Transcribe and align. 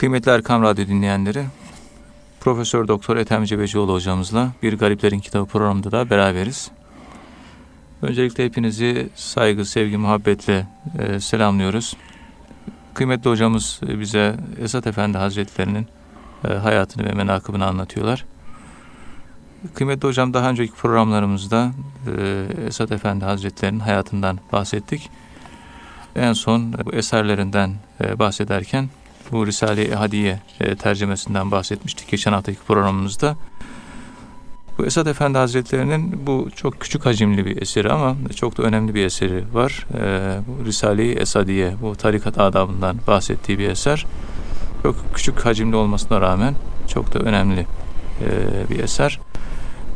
Kıymetli 0.00 0.30
Erkam 0.30 0.62
Radyo 0.62 0.86
dinleyenleri, 0.86 1.44
Profesör 2.40 2.88
Doktor 2.88 3.16
Ethem 3.16 3.44
Cebecioğlu 3.44 3.92
hocamızla 3.92 4.52
Bir 4.62 4.78
Gariplerin 4.78 5.20
Kitabı 5.20 5.46
programında 5.46 5.92
da 5.92 6.10
beraberiz. 6.10 6.70
Öncelikle 8.02 8.44
hepinizi 8.44 9.08
saygı, 9.14 9.64
sevgi, 9.64 9.96
muhabbetle 9.96 10.66
e, 10.98 11.20
selamlıyoruz. 11.20 11.96
Kıymetli 12.94 13.30
hocamız 13.30 13.80
bize 13.82 14.36
Esat 14.62 14.86
Efendi 14.86 15.18
Hazretlerinin 15.18 15.86
e, 16.48 16.48
hayatını 16.48 17.04
ve 17.04 17.12
menakıbını 17.12 17.66
anlatıyorlar. 17.66 18.24
Kıymetli 19.74 20.08
hocam 20.08 20.34
daha 20.34 20.50
önceki 20.50 20.72
programlarımızda 20.72 21.72
e, 22.18 22.46
Esat 22.66 22.92
Efendi 22.92 23.24
Hazretlerinin 23.24 23.80
hayatından 23.80 24.38
bahsettik. 24.52 25.10
En 26.16 26.32
son 26.32 26.72
bu 26.84 26.92
eserlerinden 26.92 27.74
e, 28.04 28.18
bahsederken 28.18 28.88
bu 29.32 29.46
Risale-i 29.46 29.94
Hadiye 29.94 30.40
e, 30.60 31.50
bahsetmiştik 31.50 32.08
geçen 32.08 32.32
haftaki 32.32 32.58
programımızda. 32.58 33.36
Bu 34.78 34.86
Esad 34.86 35.06
Efendi 35.06 35.38
Hazretleri'nin 35.38 36.26
bu 36.26 36.48
çok 36.56 36.80
küçük 36.80 37.06
hacimli 37.06 37.46
bir 37.46 37.62
eseri 37.62 37.92
ama 37.92 38.16
çok 38.36 38.58
da 38.58 38.62
önemli 38.62 38.94
bir 38.94 39.04
eseri 39.04 39.44
var. 39.52 39.86
E, 39.94 40.38
bu 40.48 40.64
Risale-i 40.64 41.12
Esadiye, 41.12 41.74
bu 41.82 41.96
tarikat 41.96 42.38
adabından 42.38 42.96
bahsettiği 43.06 43.58
bir 43.58 43.68
eser. 43.68 44.06
Çok 44.82 44.96
küçük 45.14 45.46
hacimli 45.46 45.76
olmasına 45.76 46.20
rağmen 46.20 46.54
çok 46.88 47.14
da 47.14 47.18
önemli 47.18 47.66
e, 48.20 48.70
bir 48.70 48.78
eser. 48.78 49.20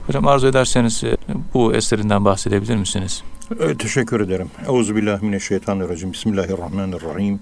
Hocam 0.06 0.26
arzu 0.26 0.46
ederseniz 0.46 1.04
e, 1.04 1.16
bu 1.54 1.74
eserinden 1.74 2.24
bahsedebilir 2.24 2.76
misiniz? 2.76 3.22
Evet, 3.60 3.78
teşekkür 3.78 4.20
ederim. 4.20 4.50
Euzubillahimineşşeytanirracim. 4.66 6.12
Bismillahirrahmanirrahim. 6.12 7.40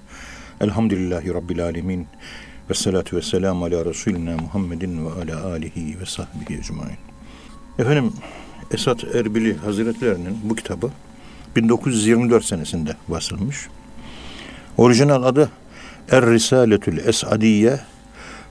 Elhamdülillahi 0.62 1.34
Rabbil 1.34 1.64
alemin. 1.64 2.06
Ve 2.70 2.74
salatu 2.74 3.16
ve 3.16 3.22
selamu 3.22 3.64
ala 3.64 3.84
Resulina 3.84 4.36
Muhammedin 4.36 5.06
ve 5.06 5.10
ala 5.10 5.46
alihi 5.46 6.00
ve 6.00 6.06
sahbihi 6.06 6.58
ecmain. 6.58 6.96
Efendim, 7.78 8.12
Esat 8.70 9.04
Erbili 9.04 9.56
Hazretlerinin 9.56 10.38
bu 10.42 10.54
kitabı 10.54 10.90
1924 11.56 12.44
senesinde 12.44 12.96
basılmış. 13.08 13.68
Orijinal 14.76 15.22
adı 15.22 15.50
Er 16.10 16.26
Risaletül 16.26 16.98
Esadiye 16.98 17.80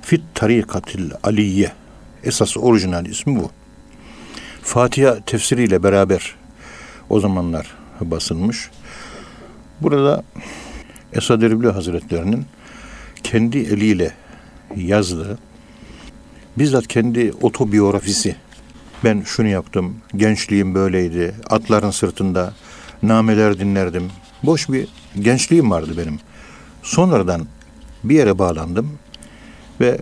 Fit 0.02 0.22
Tarikatil 0.36 1.12
Aliye. 1.24 1.72
Esas 2.24 2.58
orijinal 2.58 3.06
ismi 3.06 3.40
bu. 3.40 3.52
Fatiha 4.62 5.20
tefsiriyle 5.26 5.84
beraber 5.84 6.36
o 7.10 7.20
zamanlar 7.20 7.68
basılmış. 8.02 8.70
Burada 9.82 10.24
Esad 11.14 11.42
Erbil 11.42 11.70
Hazretlerinin 11.70 12.46
kendi 13.24 13.58
eliyle 13.58 14.14
yazdığı, 14.76 15.40
bizzat 16.58 16.88
kendi 16.88 17.34
otobiyografisi. 17.42 18.36
Ben 19.04 19.22
şunu 19.26 19.48
yaptım, 19.48 19.98
gençliğim 20.16 20.76
böyleydi, 20.76 21.36
atların 21.50 21.92
sırtında 21.92 22.54
nameler 23.04 23.60
dinlerdim. 23.60 24.12
Boş 24.44 24.70
bir 24.70 24.88
gençliğim 25.20 25.72
vardı 25.72 25.92
benim. 25.98 26.20
Sonradan 26.84 27.48
bir 28.04 28.16
yere 28.16 28.40
bağlandım 28.40 28.92
ve 29.80 29.98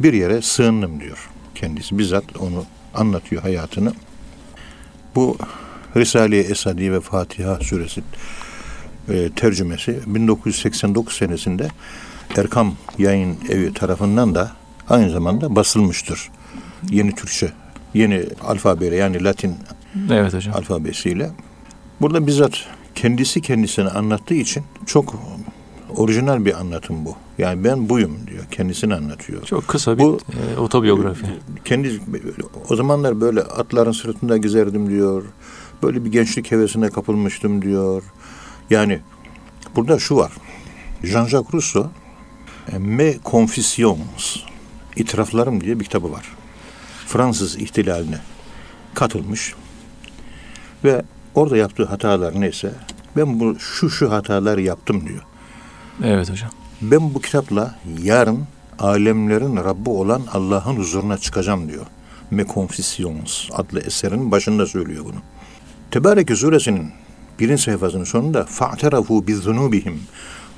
bir 0.00 0.12
yere 0.12 0.42
sığındım 0.42 1.00
diyor 1.00 1.30
kendisi. 1.54 1.98
Bizzat 1.98 2.24
onu 2.38 2.64
anlatıyor 2.94 3.42
hayatını. 3.42 3.92
Bu 5.14 5.38
Risale-i 5.96 6.40
Esadi 6.40 6.92
ve 6.92 7.00
Fatiha 7.00 7.60
suresi 7.60 8.02
e, 9.08 9.30
tercümesi 9.36 10.00
1989 10.06 11.16
senesinde 11.16 11.68
Erkam 12.36 12.74
Yayın 12.98 13.36
Evi 13.48 13.74
tarafından 13.74 14.34
da 14.34 14.52
aynı 14.88 15.10
zamanda 15.10 15.56
basılmıştır. 15.56 16.30
Yeni 16.90 17.14
Türkçe, 17.14 17.52
yeni 17.94 18.24
alfabeyle 18.42 18.96
yani 18.96 19.24
Latin 19.24 19.54
evet 20.10 20.34
hocam. 20.34 20.54
alfabesiyle. 20.54 21.30
Burada 22.00 22.26
bizzat 22.26 22.66
kendisi 22.94 23.40
kendisini 23.40 23.88
anlattığı 23.88 24.34
için 24.34 24.62
çok 24.86 25.14
orijinal 25.96 26.44
bir 26.44 26.60
anlatım 26.60 27.04
bu. 27.04 27.16
Yani 27.38 27.64
ben 27.64 27.88
buyum 27.88 28.16
diyor. 28.26 28.44
Kendisini 28.50 28.94
anlatıyor. 28.94 29.44
Çok 29.44 29.68
kısa 29.68 29.98
bir 29.98 30.02
bu, 30.02 30.18
e, 30.56 30.58
otobiyografi. 30.58 31.26
Kendi 31.64 32.00
o 32.70 32.76
zamanlar 32.76 33.20
böyle 33.20 33.40
atların 33.40 33.92
sırtında 33.92 34.36
gezerdim 34.36 34.90
diyor. 34.90 35.24
Böyle 35.82 36.04
bir 36.04 36.12
gençlik 36.12 36.50
hevesine 36.50 36.90
kapılmıştım 36.90 37.62
diyor. 37.62 38.02
Yani 38.72 39.00
burada 39.76 39.98
şu 39.98 40.16
var. 40.16 40.32
Jean-Jacques 41.02 41.52
Rousseau 41.52 41.90
Me 42.78 43.14
Confessions 43.24 44.36
İtiraflarım 44.96 45.60
diye 45.60 45.80
bir 45.80 45.84
kitabı 45.84 46.12
var. 46.12 46.24
Fransız 47.06 47.56
ihtilaline 47.56 48.18
katılmış 48.94 49.54
ve 50.84 51.02
orada 51.34 51.56
yaptığı 51.56 51.84
hatalar 51.84 52.40
neyse 52.40 52.72
ben 53.16 53.40
bu 53.40 53.58
şu 53.58 53.90
şu 53.90 54.12
hatalar 54.12 54.58
yaptım 54.58 55.08
diyor. 55.08 55.22
Evet 56.04 56.30
hocam. 56.30 56.50
Ben 56.82 57.14
bu 57.14 57.20
kitapla 57.20 57.78
yarın 58.02 58.44
alemlerin 58.78 59.56
Rabbi 59.56 59.90
olan 59.90 60.22
Allah'ın 60.32 60.76
huzuruna 60.76 61.18
çıkacağım 61.18 61.68
diyor. 61.68 61.86
Me 62.30 62.46
Confessions 62.54 63.48
adlı 63.52 63.80
eserin 63.80 64.30
başında 64.30 64.66
söylüyor 64.66 65.04
bunu. 65.04 65.22
Tebareke 65.90 66.36
suresinin 66.36 67.01
birinci 67.38 67.62
sayfasının 67.62 68.04
sonunda 68.04 68.44
fa'terafu 68.44 69.26
bizzunubihim 69.26 70.00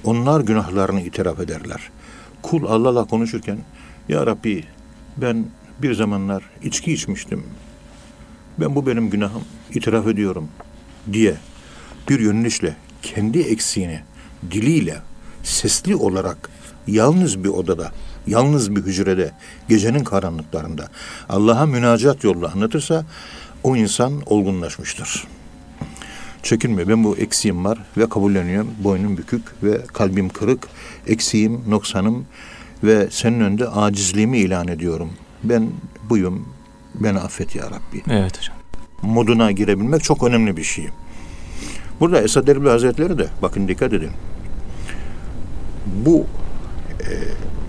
onlar 0.04 0.40
günahlarını 0.40 1.00
itiraf 1.00 1.40
ederler. 1.40 1.90
Kul 2.42 2.64
Allah'la 2.64 3.04
konuşurken 3.04 3.58
ya 4.08 4.26
Rabbi 4.26 4.64
ben 5.16 5.46
bir 5.82 5.94
zamanlar 5.94 6.42
içki 6.62 6.92
içmiştim. 6.92 7.44
Ben 8.60 8.74
bu 8.74 8.86
benim 8.86 9.10
günahım 9.10 9.44
itiraf 9.70 10.06
ediyorum 10.06 10.48
diye 11.12 11.34
bir 12.08 12.20
yönelişle 12.20 12.76
kendi 13.02 13.40
eksiğini 13.40 14.00
diliyle 14.50 14.96
sesli 15.42 15.96
olarak 15.96 16.50
yalnız 16.86 17.44
bir 17.44 17.48
odada, 17.48 17.92
yalnız 18.26 18.76
bir 18.76 18.82
hücrede, 18.82 19.32
gecenin 19.68 20.04
karanlıklarında 20.04 20.88
Allah'a 21.28 21.66
münacat 21.66 22.24
yolla 22.24 22.52
anlatırsa 22.52 23.04
o 23.62 23.76
insan 23.76 24.22
olgunlaşmıştır. 24.26 25.24
Çekinme 26.44 26.88
ben 26.88 27.04
bu 27.04 27.16
eksiğim 27.16 27.64
var 27.64 27.78
ve 27.96 28.08
kabulleniyorum. 28.08 28.70
Boynum 28.84 29.16
bükük 29.16 29.42
ve 29.62 29.80
kalbim 29.86 30.28
kırık. 30.28 30.68
Eksiğim, 31.06 31.60
noksanım 31.68 32.26
ve 32.84 33.08
senin 33.10 33.40
önünde 33.40 33.68
acizliğimi 33.68 34.38
ilan 34.38 34.68
ediyorum. 34.68 35.10
Ben 35.44 35.70
buyum. 36.10 36.48
Beni 36.94 37.18
affet 37.18 37.54
ya 37.54 37.64
Rabbi. 37.64 38.02
Evet 38.10 38.38
hocam. 38.38 38.56
Moduna 39.02 39.52
girebilmek 39.52 40.02
çok 40.02 40.22
önemli 40.22 40.56
bir 40.56 40.62
şey. 40.62 40.88
Burada 42.00 42.20
Esad 42.20 42.48
Erbil 42.48 42.68
Hazretleri 42.68 43.18
de 43.18 43.26
bakın 43.42 43.68
dikkat 43.68 43.92
edin. 43.92 44.10
Bu 46.06 46.26
e, 47.00 47.10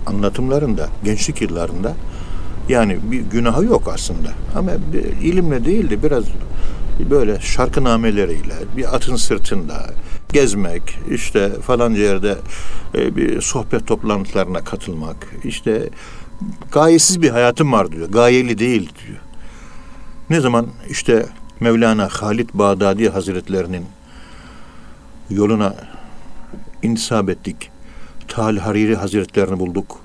anlatımlarında 0.06 0.88
gençlik 1.04 1.42
yıllarında 1.42 1.94
yani 2.68 2.98
bir 3.10 3.20
günahı 3.20 3.64
yok 3.64 3.90
aslında. 3.94 4.28
Ama 4.54 4.70
ilimle 5.22 5.64
değil 5.64 5.90
de 5.90 6.02
biraz 6.02 6.24
böyle 6.98 7.40
şarkı 7.40 7.84
nameleriyle 7.84 8.54
bir 8.76 8.94
atın 8.94 9.16
sırtında 9.16 9.90
gezmek, 10.32 10.98
işte 11.10 11.50
falanca 11.60 12.02
yerde 12.02 12.36
e, 12.94 13.16
bir 13.16 13.40
sohbet 13.40 13.86
toplantılarına 13.86 14.64
katılmak, 14.64 15.16
işte 15.44 15.88
gayesiz 16.72 17.22
bir 17.22 17.30
hayatım 17.30 17.72
var 17.72 17.92
diyor. 17.92 18.08
Gayeli 18.08 18.58
değil 18.58 18.90
diyor. 19.06 19.18
Ne 20.30 20.40
zaman 20.40 20.66
işte 20.88 21.26
Mevlana 21.60 22.08
Halid 22.12 22.48
Bağdadi 22.54 23.08
Hazretlerinin 23.08 23.86
yoluna 25.30 25.74
intisap 26.82 27.28
ettik. 27.28 27.70
Tal 28.28 28.56
Hariri 28.56 28.96
Hazretlerini 28.96 29.58
bulduk. 29.58 30.00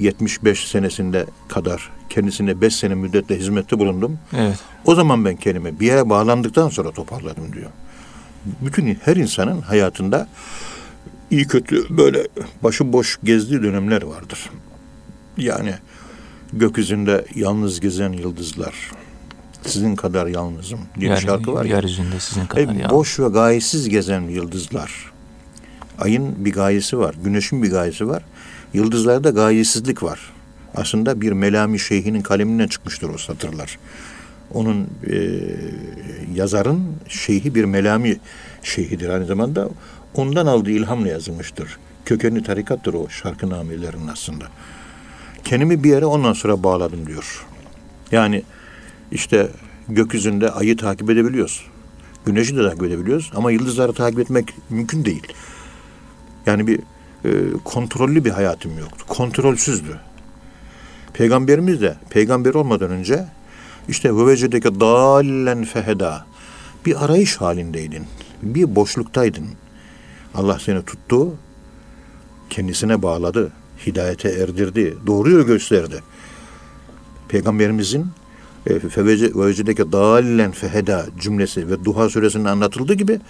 1875 0.00 0.68
senesinde 0.68 1.26
kadar 1.48 1.90
kendisine 2.08 2.60
5 2.60 2.76
sene 2.76 2.94
müddetle 2.94 3.38
hizmette 3.38 3.78
bulundum. 3.78 4.18
Evet. 4.36 4.58
O 4.84 4.94
zaman 4.94 5.24
ben 5.24 5.36
kendimi 5.36 5.80
bir 5.80 5.86
yere 5.86 6.08
bağlandıktan 6.08 6.68
sonra 6.68 6.90
toparladım 6.90 7.52
diyor. 7.52 7.70
Bütün 8.60 8.94
her 8.94 9.16
insanın 9.16 9.60
hayatında 9.60 10.28
iyi 11.30 11.46
kötü 11.46 11.96
böyle 11.96 12.26
başıboş 12.62 13.18
gezdiği 13.24 13.62
dönemler 13.62 14.02
vardır. 14.02 14.50
Yani 15.36 15.74
gökyüzünde 16.52 17.24
yalnız 17.34 17.80
gezen 17.80 18.12
yıldızlar, 18.12 18.74
sizin 19.66 19.96
kadar 19.96 20.26
yalnızım 20.26 20.80
diye 21.00 21.10
Yer, 21.10 21.18
bir 21.18 21.26
şarkı 21.26 21.52
var 21.52 21.64
ya. 21.64 21.76
Yeryüzünde 21.76 22.20
sizin 22.20 22.46
kadar 22.46 22.74
e, 22.74 22.78
yalnız. 22.78 22.90
Boş 22.90 23.20
ve 23.20 23.28
gayesiz 23.28 23.88
gezen 23.88 24.22
yıldızlar. 24.22 25.12
Ayın 25.98 26.44
bir 26.44 26.52
gayesi 26.52 26.98
var, 26.98 27.14
güneşin 27.24 27.62
bir 27.62 27.70
gayesi 27.70 28.08
var. 28.08 28.22
Yıldızlarda 28.74 29.30
gayesizlik 29.30 30.02
var. 30.02 30.20
Aslında 30.74 31.20
bir 31.20 31.32
Melami 31.32 31.78
Şeyhi'nin 31.78 32.22
kaleminden 32.22 32.68
çıkmıştır 32.68 33.08
o 33.08 33.18
satırlar. 33.18 33.78
Onun 34.54 34.88
e, 35.10 35.16
yazarın 36.34 36.82
şeyhi 37.08 37.54
bir 37.54 37.64
Melami 37.64 38.16
şeyhidir 38.62 39.08
aynı 39.08 39.26
zamanda. 39.26 39.68
Ondan 40.14 40.46
aldığı 40.46 40.70
ilhamla 40.70 41.08
yazılmıştır. 41.08 41.78
Kökenli 42.04 42.42
tarikattır 42.42 42.94
o 42.94 43.08
şarkı 43.08 43.50
namelerin 43.50 44.08
aslında. 44.12 44.44
Kendimi 45.44 45.84
bir 45.84 45.90
yere 45.90 46.06
ondan 46.06 46.32
sonra 46.32 46.62
bağladım 46.62 47.06
diyor. 47.06 47.46
Yani 48.12 48.42
işte 49.12 49.48
gökyüzünde 49.88 50.50
ayı 50.50 50.76
takip 50.76 51.10
edebiliyoruz. 51.10 51.66
Güneşi 52.26 52.56
de 52.56 52.68
takip 52.68 52.82
edebiliyoruz 52.82 53.30
ama 53.34 53.50
yıldızları 53.50 53.92
takip 53.92 54.18
etmek 54.18 54.54
mümkün 54.70 55.04
değil. 55.04 55.22
Yani 56.46 56.66
bir 56.66 56.80
e, 57.24 57.30
kontrollü 57.64 58.24
bir 58.24 58.30
hayatım 58.30 58.78
yoktu. 58.78 59.04
Kontrolsüzdü. 59.08 60.00
Peygamberimiz 61.12 61.80
de 61.80 61.96
peygamber 62.10 62.54
olmadan 62.54 62.90
önce 62.90 63.24
işte 63.88 64.16
ve 64.16 64.26
vecedeke 64.26 64.80
dallen 64.80 65.64
feheda 65.64 66.26
bir 66.86 67.04
arayış 67.04 67.36
halindeydin. 67.36 68.06
Bir 68.42 68.76
boşluktaydın. 68.76 69.46
Allah 70.34 70.58
seni 70.58 70.82
tuttu, 70.82 71.34
kendisine 72.50 73.02
bağladı, 73.02 73.52
hidayete 73.86 74.28
erdirdi, 74.28 74.96
doğru 75.06 75.30
yol 75.30 75.46
gösterdi. 75.46 76.02
Peygamberimizin 77.28 78.06
fevecedeke 78.90 79.92
dallen 79.92 80.50
feheda 80.50 81.06
cümlesi 81.20 81.68
ve 81.68 81.84
Duha 81.84 82.08
suresinde 82.08 82.48
anlatıldığı 82.48 82.94
gibi 82.94 83.20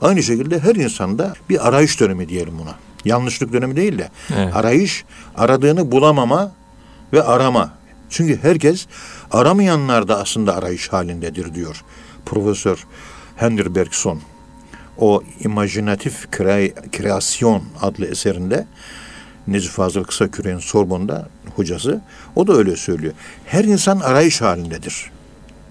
aynı 0.00 0.22
şekilde 0.22 0.58
her 0.58 0.74
insanda 0.74 1.34
bir 1.50 1.68
arayış 1.68 2.00
dönemi 2.00 2.28
diyelim 2.28 2.58
buna. 2.58 2.74
Yanlışlık 3.04 3.52
dönemi 3.52 3.76
değil 3.76 3.98
de 3.98 4.08
Evet. 4.36 4.56
arayış, 4.56 5.04
aradığını 5.36 5.92
bulamama 5.92 6.52
ve 7.12 7.22
arama. 7.22 7.72
Çünkü 8.10 8.38
herkes 8.42 8.86
aramayanlar 9.30 10.08
da 10.08 10.20
aslında 10.20 10.56
arayış 10.56 10.88
halindedir 10.88 11.54
diyor. 11.54 11.84
Profesör 12.26 12.86
Henry 13.36 13.74
Bergson 13.74 14.20
o 14.98 15.22
imajinatif 15.40 16.24
kre- 16.24 16.90
kreasyon 16.90 17.62
adlı 17.82 18.06
eserinde 18.06 18.66
Necip 19.46 19.70
Fazıl 19.70 20.04
Kısaküre'nin 20.04 20.58
Sorbon'da 20.58 21.28
hocası 21.56 22.00
o 22.36 22.46
da 22.46 22.52
öyle 22.52 22.76
söylüyor. 22.76 23.12
Her 23.46 23.64
insan 23.64 24.00
arayış 24.00 24.40
halindedir. 24.40 25.10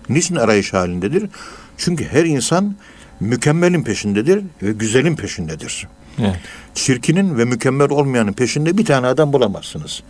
Niçin 0.10 0.36
arayış 0.36 0.74
halindedir? 0.74 1.30
Çünkü 1.78 2.06
her 2.06 2.26
insan 2.26 2.76
mükemmelin 3.20 3.84
peşindedir 3.84 4.44
ve 4.64 4.72
güzelin 4.72 5.16
peşindedir. 5.16 5.88
Evet. 6.20 6.40
Çirkinin 6.76 7.38
ve 7.38 7.46
mükemmel 7.46 7.90
olmayanın 7.90 8.34
peşinde 8.34 8.78
bir 8.78 8.86
tane 8.86 9.08
adam 9.08 9.34
bulamazsınız. 9.34 10.04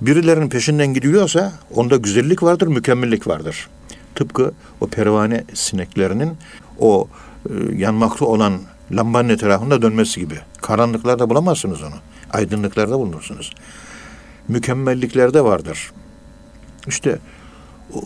Birilerinin 0.00 0.48
peşinden 0.48 0.94
gidiyorsa 0.94 1.52
onda 1.74 1.96
güzellik 1.96 2.42
vardır, 2.42 2.66
mükemmellik 2.66 3.26
vardır. 3.26 3.68
Tıpkı 4.14 4.52
o 4.80 4.86
pervane 4.86 5.44
sineklerinin 5.54 6.36
o 6.78 7.08
e, 7.50 7.52
yanmakta 7.76 8.24
olan 8.24 8.60
lambanın 8.92 9.28
etrafında 9.28 9.82
dönmesi 9.82 10.20
gibi. 10.20 10.38
Karanlıklarda 10.62 11.30
bulamazsınız 11.30 11.82
onu. 11.82 11.94
Aydınlıklarda 12.30 12.98
bulunursunuz. 12.98 13.54
Mükemmelliklerde 14.48 15.44
vardır. 15.44 15.90
İşte 16.86 17.18
o, 17.94 18.00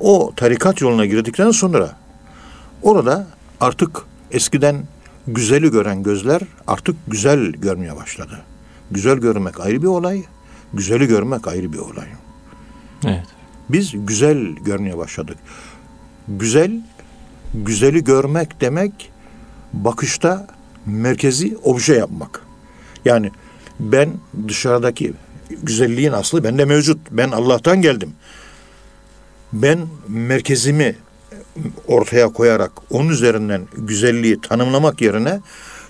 o 0.00 0.32
tarikat 0.36 0.80
yoluna 0.80 1.06
girdikten 1.06 1.50
sonra 1.50 1.96
orada 2.82 3.26
artık 3.60 4.02
eskiden 4.30 4.82
güzeli 5.26 5.70
gören 5.70 6.02
gözler 6.02 6.42
artık 6.66 6.96
güzel 7.06 7.52
görmeye 7.52 7.96
başladı. 7.96 8.40
Güzel 8.90 9.18
görmek 9.18 9.60
ayrı 9.60 9.82
bir 9.82 9.86
olay, 9.86 10.22
güzeli 10.74 11.06
görmek 11.06 11.48
ayrı 11.48 11.72
bir 11.72 11.78
olay. 11.78 12.06
Evet. 13.04 13.26
Biz 13.68 13.92
güzel 13.94 14.54
görmeye 14.54 14.98
başladık. 14.98 15.36
Güzel, 16.28 16.80
güzeli 17.54 18.04
görmek 18.04 18.60
demek 18.60 19.10
bakışta 19.72 20.46
merkezi 20.86 21.56
obje 21.62 21.94
yapmak. 21.94 22.40
Yani 23.04 23.30
ben 23.80 24.10
dışarıdaki 24.48 25.12
güzelliğin 25.62 26.12
aslı 26.12 26.44
bende 26.44 26.64
mevcut. 26.64 26.98
Ben 27.10 27.30
Allah'tan 27.30 27.82
geldim. 27.82 28.12
Ben 29.52 29.78
merkezimi 30.08 30.96
ortaya 31.86 32.28
koyarak 32.28 32.72
onun 32.90 33.08
üzerinden 33.08 33.68
güzelliği 33.76 34.40
tanımlamak 34.40 35.00
yerine 35.00 35.40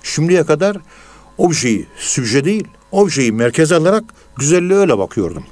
şimdiye 0.02 0.44
kadar 0.44 0.76
objeyi 1.38 1.86
sübje 1.96 2.44
değil, 2.44 2.64
objeyi 2.92 3.32
merkez 3.32 3.72
alarak 3.72 4.04
güzelliğe 4.36 4.78
öyle 4.78 4.98
bakıyordum. 4.98 5.44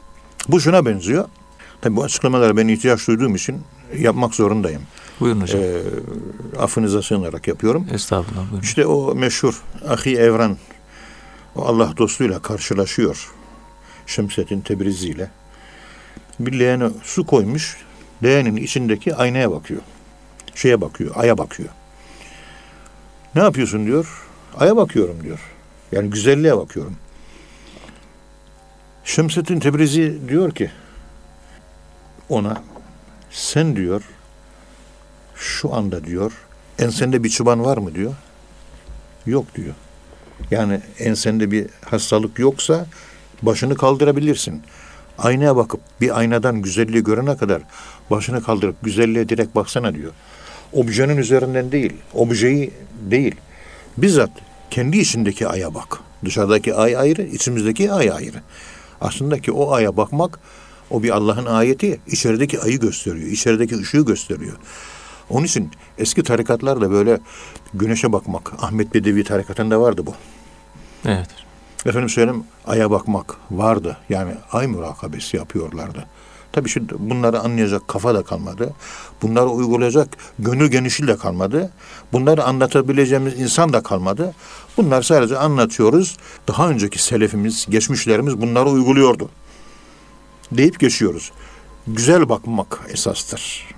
Bu 0.48 0.60
şuna 0.60 0.86
benziyor. 0.86 1.24
Tabii 1.80 1.96
bu 1.96 2.04
açıklamaları 2.04 2.56
ben 2.56 2.68
ihtiyaç 2.68 3.08
duyduğum 3.08 3.34
için 3.34 3.60
yapmak 3.98 4.34
zorundayım. 4.34 4.82
Buyurun 5.20 5.40
hocam. 5.40 5.62
Ee, 5.62 5.78
affınıza 6.58 7.02
sığınarak 7.02 7.48
yapıyorum. 7.48 7.86
Estağfurullah. 7.92 8.50
Buyurun. 8.50 8.64
İşte 8.64 8.86
o 8.86 9.14
meşhur 9.14 9.62
Ahi 9.88 10.16
Evran 10.16 10.56
o 11.56 11.64
Allah 11.64 11.94
dostuyla 11.96 12.42
karşılaşıyor. 12.42 13.32
Şemsettin 14.06 14.60
Tebrizi 14.60 15.08
ile. 15.08 15.30
Bir 16.40 16.58
leğene 16.58 16.90
su 17.02 17.26
koymuş. 17.26 17.76
Leğenin 18.22 18.56
içindeki 18.56 19.14
aynaya 19.14 19.50
bakıyor. 19.50 19.80
Şeye 20.54 20.80
bakıyor, 20.80 21.14
aya 21.16 21.38
bakıyor. 21.38 21.68
Ne 23.34 23.42
yapıyorsun 23.42 23.86
diyor. 23.86 24.28
Aya 24.58 24.76
bakıyorum 24.76 25.22
diyor. 25.22 25.40
Yani 25.92 26.10
güzelliğe 26.10 26.56
bakıyorum. 26.56 26.96
Şemsettin 29.04 29.60
Tebrizi 29.60 30.18
diyor 30.28 30.52
ki 30.52 30.70
ona 32.28 32.62
sen 33.30 33.76
diyor 33.76 34.02
şu 35.36 35.74
anda 35.74 36.04
diyor 36.04 36.32
ensende 36.78 37.24
bir 37.24 37.28
çıban 37.28 37.64
var 37.64 37.78
mı 37.78 37.94
diyor. 37.94 38.14
Yok 39.26 39.54
diyor. 39.54 39.74
Yani 40.50 40.80
ensende 40.98 41.50
bir 41.50 41.66
hastalık 41.84 42.38
yoksa 42.38 42.86
başını 43.42 43.76
kaldırabilirsin. 43.76 44.62
Aynaya 45.18 45.56
bakıp 45.56 45.80
bir 46.00 46.18
aynadan 46.18 46.62
güzelliği 46.62 47.04
görene 47.04 47.36
kadar 47.36 47.62
başını 48.10 48.42
kaldırıp 48.42 48.76
güzelliğe 48.82 49.28
direkt 49.28 49.54
baksana 49.54 49.94
diyor. 49.94 50.12
Objenin 50.72 51.16
üzerinden 51.16 51.72
değil, 51.72 51.92
objeyi 52.14 52.70
değil. 53.10 53.34
Bizzat 53.98 54.30
kendi 54.70 54.98
içindeki 54.98 55.48
aya 55.48 55.74
bak. 55.74 55.98
Dışarıdaki 56.24 56.74
ay 56.74 56.96
ayrı, 56.96 57.22
içimizdeki 57.22 57.92
ay 57.92 58.10
ayrı. 58.10 58.42
Aslında 59.00 59.38
ki 59.38 59.52
o 59.52 59.72
aya 59.72 59.96
bakmak 59.96 60.38
o 60.90 61.02
bir 61.02 61.10
Allah'ın 61.10 61.46
ayeti 61.46 62.00
içerideki 62.06 62.60
ayı 62.60 62.80
gösteriyor. 62.80 63.30
içerideki 63.30 63.78
ışığı 63.78 64.04
gösteriyor. 64.04 64.56
Onun 65.30 65.44
için 65.44 65.70
eski 65.98 66.22
tarikatlarda 66.22 66.90
böyle 66.90 67.20
güneşe 67.74 68.12
bakmak, 68.12 68.52
Ahmet 68.62 68.94
Bedevi 68.94 69.24
tarikatında 69.24 69.80
vardı 69.80 70.02
bu. 70.06 70.14
Evet. 71.04 71.28
Efendim 71.86 72.08
söyleyeyim 72.08 72.44
aya 72.66 72.90
bakmak 72.90 73.36
vardı. 73.50 73.96
Yani 74.08 74.34
ay 74.52 74.66
murakabesi 74.66 75.36
yapıyorlardı. 75.36 76.06
Tabii 76.52 76.68
şimdi 76.68 76.94
bunları 76.98 77.40
anlayacak 77.40 77.88
kafa 77.88 78.14
da 78.14 78.22
kalmadı. 78.22 78.74
Bunları 79.22 79.46
uygulayacak 79.46 80.08
gönül 80.38 80.70
genişliği 80.70 81.08
de 81.08 81.16
kalmadı. 81.16 81.70
Bunları 82.12 82.44
anlatabileceğimiz 82.44 83.40
insan 83.40 83.72
da 83.72 83.82
kalmadı. 83.82 84.34
Bunlar 84.76 85.02
sadece 85.02 85.38
anlatıyoruz. 85.38 86.16
Daha 86.48 86.68
önceki 86.68 87.02
selefimiz, 87.02 87.66
geçmişlerimiz 87.70 88.40
bunları 88.40 88.68
uyguluyordu. 88.68 89.30
Deyip 90.52 90.80
geçiyoruz. 90.80 91.32
Güzel 91.86 92.28
bakmak 92.28 92.80
esastır. 92.88 93.68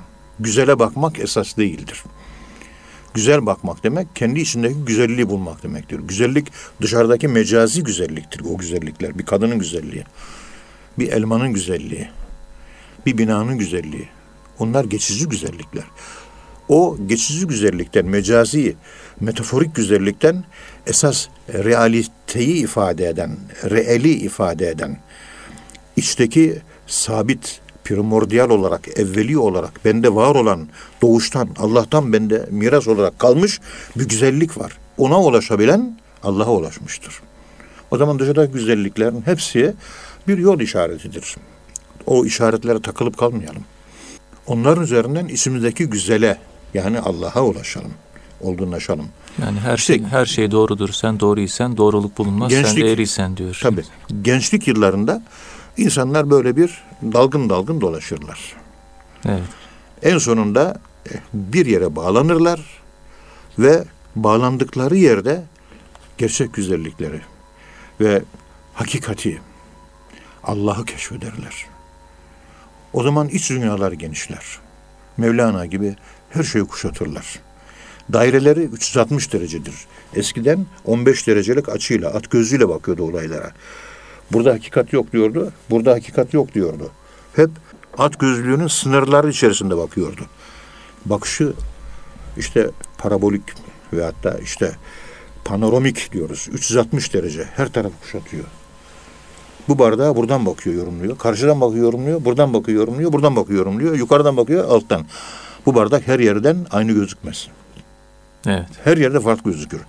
Güzele 0.40 0.78
bakmak 0.78 1.19
esas 1.19 1.57
değildir. 1.57 2.04
Güzel 3.14 3.47
bakmak 3.47 3.85
demek 3.85 4.16
kendi 4.16 4.40
içindeki 4.40 4.85
güzelliği 4.85 5.28
bulmak 5.28 5.62
demektir. 5.62 6.00
Güzellik 6.00 6.47
dışarıdaki 6.83 7.28
mecazi 7.28 7.83
güzelliktir 7.83 8.43
o 8.54 8.59
güzellikler. 8.59 9.19
Bir 9.19 9.26
kadının 9.26 9.59
güzelliği, 9.59 10.04
bir 10.99 11.09
elmanın 11.09 11.52
güzelliği, 11.52 12.09
bir 13.06 13.18
binanın 13.18 13.58
güzelliği. 13.58 14.08
Onlar 14.58 14.84
geçici 14.84 15.28
güzellikler. 15.28 15.84
O 16.68 16.96
geçici 17.06 17.46
güzellikten, 17.46 18.06
mecazi, 18.06 18.76
metaforik 19.20 19.75
güzellikten 19.75 20.44
esas 20.87 21.28
realiteyi 21.49 22.64
ifade 22.64 23.08
eden, 23.08 23.37
reeli 23.64 24.11
ifade 24.11 24.68
eden, 24.68 24.99
içteki 25.96 26.58
sabit, 26.87 27.61
primordial 27.84 28.50
olarak, 28.50 28.99
evveli 28.99 29.38
olarak 29.38 29.84
bende 29.84 30.14
var 30.14 30.34
olan 30.34 30.68
doğuştan, 31.02 31.49
Allah'tan 31.58 32.12
bende 32.12 32.46
miras 32.50 32.88
olarak 32.88 33.18
kalmış 33.18 33.61
bir 33.96 34.08
güzellik 34.08 34.58
var. 34.58 34.78
Ona 34.99 35.20
ulaşabilen 35.23 35.99
Allah'a 36.23 36.52
ulaşmıştır. 36.52 37.20
O 37.90 37.96
zaman 37.96 38.18
dışarıdaki 38.18 38.52
güzelliklerin 38.52 39.23
hepsi 39.25 39.75
bir 40.28 40.38
yol 40.38 40.61
işaretidir. 40.61 41.37
O 42.06 42.25
işaretlere 42.25 42.82
takılıp 42.82 43.18
kalmayalım. 43.18 43.64
Onların 44.46 44.84
üzerinden 44.84 45.26
içimizdeki 45.28 45.87
güzele 45.87 46.38
yani 46.75 47.00
Allah'a 47.00 47.42
ulaşalım, 47.44 47.92
olgunlaşalım. 48.40 49.06
Yani 49.42 49.61
her 49.61 49.78
İşte- 49.78 49.94
şey 49.94 50.04
her 50.04 50.26
şey 50.26 50.50
doğrudur. 50.50 50.88
Sen 50.88 51.20
doğruysan 51.20 51.76
doğruluk 51.76 52.18
bulunmaz. 52.18 52.52
sen 52.52 52.62
Gençlik- 52.62 52.84
de 52.84 52.92
eğriysen 52.92 53.37
diyor. 53.37 53.58
Tabii 53.62 53.82
gençlik 54.23 54.68
yıllarında 54.68 55.23
insanlar 55.76 56.30
böyle 56.30 56.56
bir 56.56 56.82
dalgın 57.02 57.50
dalgın 57.50 57.80
dolaşırlar. 57.80 58.52
Evet. 59.28 59.42
En 60.02 60.18
sonunda 60.18 60.80
eh, 61.11 61.16
bir 61.34 61.66
yere 61.66 61.96
bağlanırlar 61.96 62.61
ve 63.58 63.84
bağlandıkları 64.16 64.96
yerde 64.96 65.42
gerçek 66.18 66.54
güzellikleri, 66.54 67.20
ve 68.00 68.23
hakikati, 68.75 69.40
Allah'ı 70.44 70.84
keşfederler. 70.84 71.66
O 72.94 73.02
zaman 73.02 73.28
iç 73.28 73.50
dünyalar 73.50 73.92
genişler. 73.92 74.44
Mevlana 75.16 75.66
gibi 75.66 75.96
her 76.30 76.42
şeyi 76.42 76.64
kuşatırlar. 76.64 77.40
Daireleri 78.12 78.60
360 78.60 79.32
derecedir. 79.32 79.74
Eskiden 80.14 80.66
15 80.84 81.26
derecelik 81.26 81.68
açıyla, 81.68 82.10
at 82.10 82.30
gözüyle 82.30 82.68
bakıyordu 82.68 83.02
olaylara. 83.02 83.52
Burada 84.32 84.52
hakikat 84.52 84.92
yok 84.92 85.12
diyordu, 85.12 85.52
burada 85.70 85.92
hakikat 85.92 86.34
yok 86.34 86.54
diyordu. 86.54 86.90
Hep 87.36 87.50
at 87.98 88.20
gözlüğünün 88.20 88.66
sınırları 88.66 89.30
içerisinde 89.30 89.76
bakıyordu. 89.76 90.22
Bakışı 91.04 91.52
işte 92.36 92.70
parabolik 92.98 93.42
ve 93.92 94.04
hatta 94.04 94.38
işte 94.38 94.72
panoramik 95.44 96.12
diyoruz. 96.12 96.48
360 96.52 97.14
derece 97.14 97.44
her 97.44 97.72
tarafı 97.72 98.00
kuşatıyor. 98.00 98.44
Bu 99.68 99.78
bardağa 99.78 100.16
buradan 100.16 100.47
bakıyor, 100.47 100.76
yorumluyor. 100.76 101.18
Karşıdan 101.18 101.61
bakıyor, 101.61 101.85
yorumluyor. 101.85 102.25
Buradan 102.25 102.54
bakıyor, 102.54 102.78
yorumluyor. 102.80 103.12
Buradan 103.12 103.37
bakıyor, 103.37 103.59
yorumluyor. 103.59 103.94
Yukarıdan 103.94 104.37
bakıyor, 104.37 104.68
alttan. 104.68 105.02
Bu 105.66 105.75
bardak 105.75 106.09
her 106.09 106.18
yerden 106.21 106.56
aynı 106.71 106.92
gözükmez. 106.92 107.49
Evet. 108.47 108.66
Her 108.85 108.97
yerde 108.97 109.21
farklı 109.21 109.50
gözükür. 109.50 109.80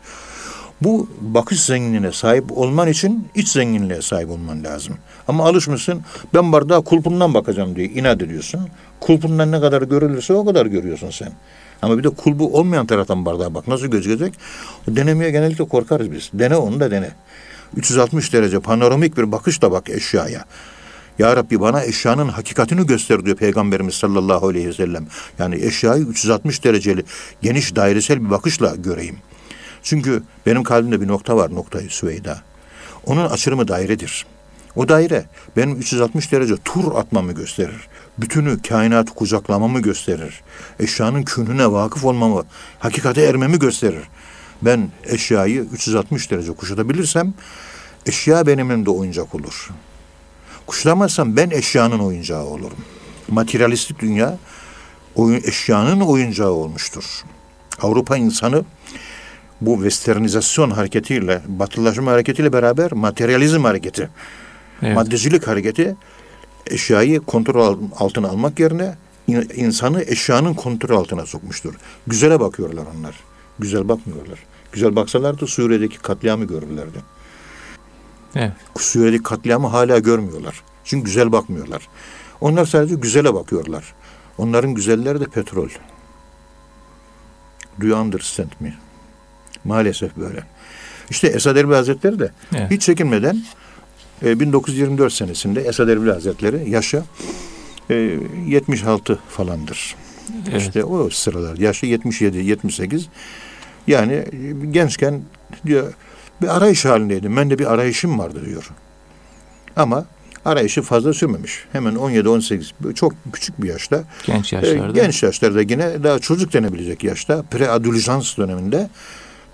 Bu 0.82 1.10
bakış 1.22 1.62
zenginliğine 1.62 2.12
sahip 2.12 2.58
olman 2.58 2.88
için 2.88 3.28
iç 3.36 3.48
zenginliğe 3.48 4.02
sahip 4.02 4.30
olman 4.30 4.64
lazım. 4.64 4.98
Ama 5.28 5.46
alışmışsın 5.46 6.02
ben 6.34 6.52
bardağa 6.52 6.82
kulpundan 6.82 7.34
bakacağım 7.34 7.76
diye 7.76 7.88
inat 7.88 8.22
ediyorsun. 8.22 8.62
Kulpundan 9.00 9.52
ne 9.52 9.62
kadar 9.62 9.82
görülürse 9.82 10.34
o 10.34 10.46
kadar 10.46 10.66
görüyorsun 10.66 11.10
sen. 11.10 11.32
Ama 11.82 11.98
bir 11.98 12.04
de 12.04 12.10
kulbu 12.10 12.58
olmayan 12.58 12.86
taraftan 12.86 13.26
bardağa 13.26 13.54
bak. 13.54 13.68
Nasıl 13.68 13.88
gözükecek? 13.88 14.34
Denemeye 14.88 15.32
genellikle 15.32 15.66
korkarız 15.66 16.12
biz. 16.12 16.30
Dene 16.34 16.56
onu 16.56 16.80
da 16.80 16.92
dene. 16.92 17.10
360 17.78 18.34
derece 18.34 18.60
panoramik 18.60 19.18
bir 19.18 19.32
bakışla 19.32 19.72
bak 19.72 19.90
eşyaya. 19.90 20.46
Ya 21.20 21.36
Rabbi 21.36 21.60
bana 21.60 21.84
eşyanın 21.84 22.30
hakikatini 22.30 22.86
göster 22.86 23.26
diyor 23.26 23.38
Peygamberimiz 23.38 23.94
sallallahu 23.94 24.48
aleyhi 24.48 24.68
ve 24.68 24.74
sellem. 24.74 25.08
Yani 25.40 25.56
eşyayı 25.56 26.04
360 26.04 26.64
dereceli 26.64 27.04
geniş 27.42 27.76
dairesel 27.76 28.26
bir 28.26 28.30
bakışla 28.30 28.76
göreyim. 28.76 29.18
Çünkü 29.84 30.24
benim 30.46 30.64
kalbimde 30.64 31.02
bir 31.02 31.08
nokta 31.08 31.38
var 31.38 31.56
noktayı 31.56 31.90
Süveyda. 31.90 32.42
Onun 33.06 33.26
açılımı 33.26 33.68
dairedir. 33.68 34.26
O 34.76 34.88
daire 34.88 35.26
benim 35.58 35.76
360 35.76 36.32
derece 36.32 36.56
tur 36.58 36.96
atmamı 36.96 37.32
gösterir. 37.32 37.88
Bütünü 38.18 38.62
kainatı 38.62 39.14
kucaklamamı 39.14 39.80
gösterir. 39.80 40.42
Eşyanın 40.80 41.24
künhüne 41.24 41.72
vakıf 41.72 42.06
olmamı, 42.06 42.44
hakikate 42.80 43.22
ermemi 43.22 43.60
gösterir. 43.60 44.04
Ben 44.66 44.90
eşyayı 45.04 45.62
360 45.74 46.32
derece 46.32 46.52
kuşatabilirsem 46.54 47.34
eşya 48.06 48.48
benim 48.48 48.70
önümde 48.70 48.90
oyuncak 48.90 49.36
olur. 49.36 49.70
Kuşlamazsam 50.68 51.36
ben 51.38 51.50
eşyanın 51.50 52.00
oyuncağı 52.00 52.44
olurum. 52.44 52.78
Materyalistik 53.28 54.00
dünya 54.00 54.38
oyun, 55.16 55.42
eşyanın 55.46 56.02
oyuncağı 56.02 56.52
olmuştur. 56.52 57.24
Avrupa 57.82 58.18
insanı 58.18 58.66
bu 59.62 59.76
westernizasyon 59.76 60.72
hareketiyle, 60.72 61.42
batılaşma 61.48 62.12
hareketiyle 62.12 62.54
beraber 62.54 62.92
materyalizm 62.92 63.64
hareketi, 63.64 64.10
Evet. 64.82 64.96
maddecilik 64.96 65.48
hareketi 65.48 65.96
eşyayı 66.68 67.20
kontrol 67.20 67.78
altına 68.00 68.28
almak 68.28 68.60
yerine 68.60 68.96
in- 69.28 69.50
insanı 69.56 70.02
eşyanın 70.08 70.54
kontrol 70.54 70.98
altına 71.00 71.26
sokmuştur. 71.26 71.74
Güzele 72.08 72.40
bakıyorlar 72.40 72.84
onlar. 73.00 73.16
Güzel 73.60 73.90
bakmıyorlar. 73.90 74.40
Güzel 74.76 74.96
baksalardı 74.96 75.48
Suriye'deki 75.48 76.00
katliamı 76.00 76.46
görürlerdi. 76.46 77.04
Evet. 78.36 78.52
Suriye'deki 78.80 79.24
katliamı 79.24 79.68
hala 79.68 80.00
görmüyorlar. 80.00 80.62
Çünkü 80.84 81.06
güzel 81.06 81.32
bakmıyorlar. 81.32 81.88
Onlar 82.42 82.66
sadece 82.66 82.96
güzele 82.96 83.34
bakıyorlar. 83.34 83.94
Onların 84.38 84.74
güzelleri 84.74 85.20
de 85.20 85.26
petrol. 85.26 85.70
Do 87.82 87.86
you 87.88 88.00
understand 88.02 88.52
me? 88.60 88.74
Maalesef 89.64 90.18
böyle. 90.18 90.44
İşte 91.10 91.28
Esad 91.28 91.56
Erbil 91.56 91.74
Hazretleri 91.74 92.20
de 92.20 92.32
Evet. 92.56 92.72
hiç 92.72 92.82
çekinmeden 92.82 93.44
e, 94.24 94.40
1924 94.40 95.14
senesinde 95.14 95.62
Esad 95.62 95.88
Erbil 95.88 96.10
Hazretleri 96.10 96.70
yaşa 96.70 97.04
e, 97.90 98.20
76 98.48 99.20
falandır. 99.30 99.96
Evet. 100.50 100.62
İşte 100.62 100.84
o 100.84 101.10
sıralar 101.10 101.58
yaşı 101.58 101.86
77 101.86 102.38
78 102.38 103.08
yani 103.88 104.14
e, 104.14 104.68
gençken 104.72 105.22
diyor 105.66 105.94
bir 106.42 106.58
arayış 106.58 106.86
halindeydim. 106.86 107.38
Ben 107.38 107.50
de 107.50 107.60
bir 107.60 107.74
arayışım 107.74 108.20
vardı 108.20 108.46
diyor. 108.46 108.70
Ama 109.76 110.06
arayışı 110.46 110.82
fazla 110.82 111.14
sürmemiş. 111.14 111.66
Hemen 111.72 111.96
17 111.96 112.30
18 112.30 112.74
çok 112.96 113.14
küçük 113.34 113.62
bir 113.64 113.70
yaşta 113.70 114.04
Genç 114.26 114.54
e, 114.54 114.56
yaşlarda. 114.56 114.92
genç 114.92 115.24
yaşlarda 115.24 115.62
yine 115.62 116.04
daha 116.04 116.20
çocuk 116.20 116.54
denebilecek 116.54 117.04
yaşta 117.04 117.42
preadolesans 117.42 118.38
döneminde 118.38 118.90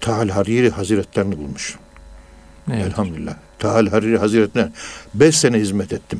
Tahal 0.01 0.29
Hariri 0.29 0.69
Hazretlerini 0.69 1.37
bulmuş. 1.37 1.77
Evet. 2.73 2.85
Elhamdülillah. 2.85 3.35
Tahal 3.59 3.87
Hariri 3.87 4.17
Hazretlerine 4.17 4.71
beş 5.13 5.37
sene 5.37 5.57
hizmet 5.59 5.93
ettim. 5.93 6.19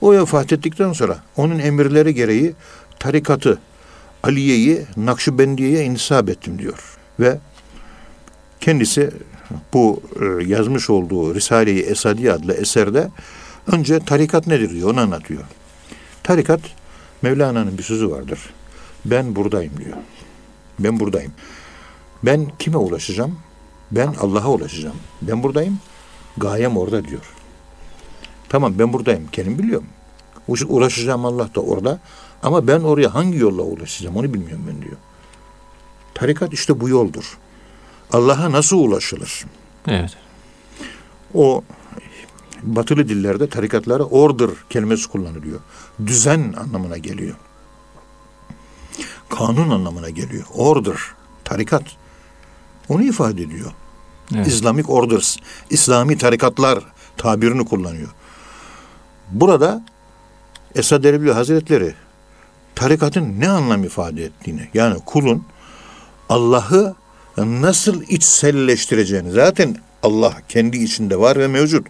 O 0.00 0.12
vefat 0.12 0.52
ettikten 0.52 0.92
sonra 0.92 1.18
onun 1.36 1.58
emirleri 1.58 2.14
gereği 2.14 2.54
tarikatı 2.98 3.58
Aliye'yi 4.22 4.86
Nakşibendiye'ye 4.96 5.84
intisap 5.84 6.28
ettim 6.28 6.58
diyor. 6.58 6.98
Ve 7.20 7.38
kendisi 8.60 9.10
bu 9.72 10.02
e, 10.20 10.44
yazmış 10.44 10.90
olduğu 10.90 11.34
Risale-i 11.34 11.80
Esadiye 11.80 12.32
adlı 12.32 12.54
eserde 12.54 13.08
önce 13.72 13.98
tarikat 13.98 14.46
nedir 14.46 14.70
diyor 14.70 14.90
onu 14.90 15.00
anlatıyor. 15.00 15.42
Tarikat 16.22 16.60
Mevlana'nın 17.22 17.78
bir 17.78 17.82
sözü 17.82 18.10
vardır. 18.10 18.38
Ben 19.04 19.36
buradayım 19.36 19.72
diyor. 19.78 19.96
Ben 20.78 21.00
buradayım. 21.00 21.32
Ben 22.22 22.52
kime 22.58 22.76
ulaşacağım? 22.76 23.38
Ben 23.90 24.14
Allah'a 24.20 24.50
ulaşacağım. 24.50 24.96
Ben 25.22 25.42
buradayım. 25.42 25.78
Gayem 26.36 26.76
orada 26.76 27.04
diyor. 27.04 27.22
Tamam 28.48 28.78
ben 28.78 28.92
buradayım. 28.92 29.26
Kendim 29.32 29.58
biliyorum. 29.58 29.86
Ulaşacağım 30.48 31.24
Allah 31.24 31.54
da 31.54 31.60
orada. 31.60 32.00
Ama 32.42 32.66
ben 32.66 32.80
oraya 32.80 33.14
hangi 33.14 33.38
yolla 33.38 33.62
ulaşacağım 33.62 34.16
onu 34.16 34.34
bilmiyorum 34.34 34.64
ben 34.68 34.82
diyor. 34.82 34.96
Tarikat 36.14 36.52
işte 36.52 36.80
bu 36.80 36.88
yoldur. 36.88 37.38
Allah'a 38.12 38.52
nasıl 38.52 38.78
ulaşılır? 38.78 39.44
Evet. 39.88 40.16
O 41.34 41.64
batılı 42.62 43.08
dillerde 43.08 43.48
tarikatlara 43.48 44.02
order 44.02 44.50
kelimesi 44.70 45.08
kullanılıyor. 45.08 45.60
Düzen 46.06 46.54
anlamına 46.58 46.98
geliyor. 46.98 47.34
Kanun 49.28 49.70
anlamına 49.70 50.10
geliyor. 50.10 50.44
Order, 50.54 50.96
tarikat. 51.44 51.84
Onu 52.88 53.02
ifade 53.02 53.42
ediyor. 53.42 53.72
Evet. 54.34 54.46
Islamic 54.46 54.88
Orders, 54.88 55.36
İslami 55.70 56.18
tarikatlar 56.18 56.84
tabirini 57.16 57.64
kullanıyor. 57.64 58.08
Burada 59.30 59.84
Esad 60.74 61.04
Erbil 61.04 61.28
Hazretleri 61.30 61.94
tarikatın 62.74 63.40
ne 63.40 63.48
anlam 63.48 63.84
ifade 63.84 64.24
ettiğini, 64.24 64.68
yani 64.74 64.98
kulun 65.06 65.44
Allah'ı 66.28 66.94
nasıl 67.36 68.02
içselleştireceğini, 68.02 69.30
zaten 69.30 69.76
Allah 70.02 70.34
kendi 70.48 70.76
içinde 70.78 71.16
var 71.18 71.38
ve 71.38 71.48
mevcut. 71.48 71.86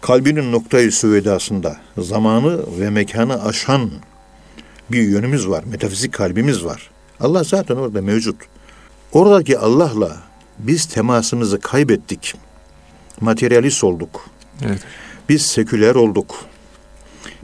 Kalbinin 0.00 0.52
noktayı 0.52 0.92
süvedasında 0.92 1.76
zamanı 1.98 2.80
ve 2.80 2.90
mekanı 2.90 3.44
aşan 3.44 3.90
bir 4.90 5.02
yönümüz 5.02 5.48
var, 5.48 5.64
metafizik 5.66 6.12
kalbimiz 6.12 6.64
var. 6.64 6.90
Allah 7.20 7.44
zaten 7.44 7.76
orada 7.76 8.02
mevcut. 8.02 8.36
Oradaki 9.12 9.58
Allah'la 9.58 10.16
biz 10.58 10.86
temasımızı 10.86 11.60
kaybettik. 11.60 12.34
Materyalist 13.20 13.84
olduk. 13.84 14.26
Evet. 14.62 14.80
Biz 15.28 15.42
seküler 15.42 15.94
olduk. 15.94 16.34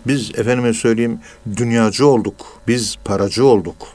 Biz 0.06 0.30
efendime 0.38 0.72
söyleyeyim 0.72 1.20
dünyacı 1.56 2.06
olduk. 2.06 2.60
Biz 2.68 2.96
paracı 3.04 3.44
olduk. 3.44 3.88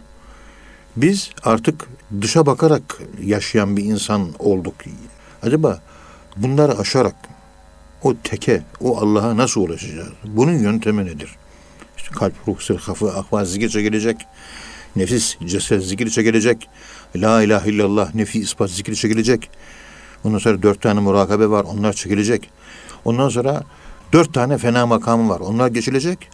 Biz 0.96 1.30
artık 1.44 1.88
dışa 2.22 2.46
bakarak 2.46 3.02
yaşayan 3.24 3.78
bir 3.78 3.84
insan 3.84 4.30
olduk. 4.40 4.76
Acaba 5.42 5.82
bunları 6.38 6.78
aşarak 6.78 7.16
o 8.04 8.16
teke, 8.24 8.64
o 8.82 8.98
Allah'a 8.98 9.38
nasıl 9.38 9.62
ulaşacağız? 9.62 10.10
Bunun 10.24 10.52
yöntemi 10.60 11.06
nedir? 11.06 11.36
İşte 11.98 12.10
kalp, 12.12 12.34
ruh, 12.48 12.60
sır, 12.60 12.80
kafa, 12.80 13.08
akva 13.08 13.46
zikir 13.46 13.70
çekilecek. 13.70 14.18
Nefis, 14.96 15.38
ceset 15.46 15.84
zikir 15.84 16.10
çekilecek. 16.10 16.70
La 17.16 17.42
ilahe 17.42 17.70
illallah, 17.70 18.16
nefi, 18.16 18.40
ispat 18.40 18.70
zikir 18.70 18.96
çekilecek. 18.96 19.50
Ondan 20.24 20.38
sonra 20.38 20.62
dört 20.62 20.82
tane 20.82 21.00
murakabe 21.00 21.50
var, 21.50 21.64
onlar 21.64 21.94
çekilecek. 21.94 22.50
Ondan 23.06 23.30
sonra 23.30 23.64
dört 24.16 24.34
tane 24.34 24.58
fena 24.58 24.86
makamı 24.86 25.30
var, 25.30 25.40
onlar 25.40 25.68
geçilecek. 25.68 26.30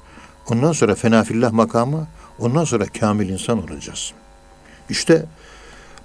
Ondan 0.50 0.72
sonra 0.72 0.96
fena 0.96 1.24
fillah 1.24 1.52
makamı, 1.52 2.08
ondan 2.40 2.64
sonra 2.64 2.86
kamil 2.86 3.30
insan 3.30 3.64
olacağız. 3.64 4.14
İşte 4.90 5.26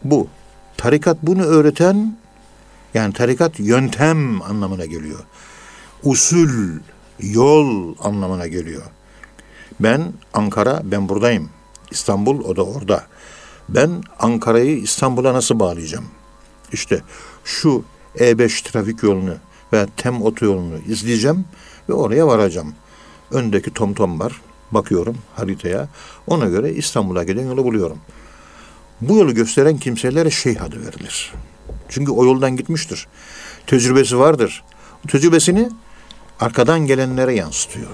bu. 0.04 0.28
Tarikat 0.76 1.18
bunu 1.22 1.42
öğreten, 1.42 2.16
Yani 2.94 3.12
tarikat 3.12 3.60
yöntem 3.60 4.42
anlamına 4.42 4.84
geliyor. 4.84 5.18
Usul, 6.02 6.78
yol 7.20 7.94
anlamına 8.00 8.46
geliyor. 8.46 8.82
Ben 9.80 10.12
Ankara, 10.34 10.80
ben 10.84 11.08
buradayım. 11.08 11.50
İstanbul, 11.90 12.44
o 12.44 12.56
da 12.56 12.64
orada. 12.64 13.06
Ben 13.68 14.02
Ankara'yı 14.18 14.78
İstanbul'a 14.78 15.34
nasıl 15.34 15.60
bağlayacağım? 15.60 16.06
İşte 16.72 17.02
şu 17.44 17.84
E5 18.14 18.72
trafik 18.72 19.02
yolunu 19.02 19.34
veya 19.72 19.86
TEM 19.96 20.22
otoyolunu 20.22 20.78
izleyeceğim 20.88 21.44
ve 21.88 21.92
oraya 21.94 22.26
varacağım. 22.26 22.74
Öndeki 23.30 23.74
TomTom 23.74 24.20
var. 24.20 24.40
Bakıyorum 24.70 25.16
haritaya. 25.36 25.88
Ona 26.26 26.44
göre 26.44 26.72
İstanbul'a 26.72 27.24
giden 27.24 27.46
yolu 27.46 27.64
buluyorum. 27.64 27.98
Bu 29.00 29.16
yolu 29.16 29.34
gösteren 29.34 29.78
kimselere 29.78 30.30
şeyh 30.30 30.62
adı 30.62 30.80
verilir. 30.80 31.32
Çünkü 31.88 32.12
o 32.12 32.24
yoldan 32.24 32.56
gitmiştir. 32.56 33.06
Tecrübesi 33.66 34.18
vardır. 34.18 34.64
Tecrübesini 35.08 35.70
arkadan 36.40 36.86
gelenlere 36.86 37.34
yansıtıyor. 37.34 37.90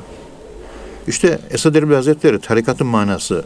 İşte 1.08 1.40
Esad 1.50 1.74
Erbil 1.74 1.94
Hazretleri 1.94 2.40
tarikatın 2.40 2.86
manası 2.86 3.44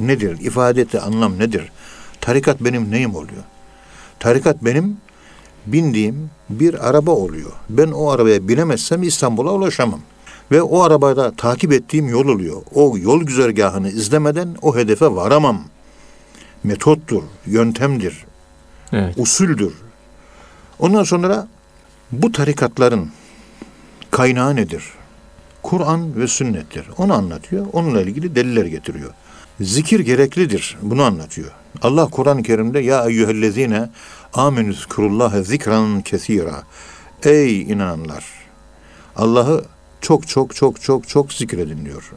nedir? 0.00 0.40
İfade 0.40 0.80
ettiği 0.80 1.00
anlam 1.00 1.38
nedir? 1.38 1.72
Tarikat 2.20 2.60
benim 2.60 2.90
neyim 2.90 3.14
oluyor? 3.14 3.42
Tarikat 4.20 4.64
benim 4.64 4.96
bindiğim 5.66 6.30
bir 6.50 6.88
araba 6.88 7.10
oluyor. 7.10 7.52
Ben 7.68 7.90
o 7.90 8.10
arabaya 8.10 8.48
binemezsem 8.48 9.02
İstanbul'a 9.02 9.52
ulaşamam. 9.52 10.00
Ve 10.50 10.62
o 10.62 10.82
arabada 10.82 11.32
takip 11.36 11.72
ettiğim 11.72 12.08
yol 12.08 12.28
oluyor. 12.28 12.62
O 12.74 12.98
yol 12.98 13.22
güzergahını 13.22 13.88
izlemeden 13.88 14.56
o 14.62 14.76
hedefe 14.76 15.06
varamam. 15.06 15.64
Metottur, 16.64 17.22
yöntemdir, 17.46 18.24
Evet. 18.92 19.14
usuldür. 19.18 19.72
Ondan 20.78 21.04
sonra 21.04 21.48
bu 22.12 22.32
tarikatların 22.32 23.10
kaynağı 24.10 24.56
nedir? 24.56 24.84
Kur'an 25.62 26.16
ve 26.16 26.28
sünnettir. 26.28 26.86
Onu 26.98 27.14
anlatıyor. 27.14 27.66
Onunla 27.72 28.02
ilgili 28.02 28.34
deliller 28.34 28.66
getiriyor. 28.66 29.10
Zikir 29.60 30.00
gereklidir. 30.00 30.76
Bunu 30.82 31.02
anlatıyor. 31.02 31.50
Allah 31.82 32.06
Kur'an-ı 32.06 32.42
Kerim'de 32.42 32.78
ya 32.80 33.06
eyyühellezine 33.08 33.90
amenü 34.34 34.74
zikurullaha 34.74 35.42
zikran 35.42 36.00
kesira. 36.00 36.62
Ey 37.24 37.62
inananlar! 37.62 38.24
Allah'ı 39.16 39.64
çok 40.00 40.28
çok 40.28 40.54
çok 40.54 40.80
çok 40.80 41.08
çok 41.08 41.32
zikredin 41.32 41.84
diyor. 41.84 42.12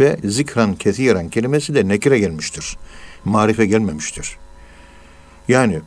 Ve 0.00 0.16
zikran 0.24 0.74
kesiren 0.74 1.28
kelimesi 1.28 1.74
de 1.74 1.88
nekire 1.88 2.18
gelmiştir. 2.18 2.76
Marife 3.24 3.66
gelmemiştir. 3.66 4.36
Yani 5.48 5.80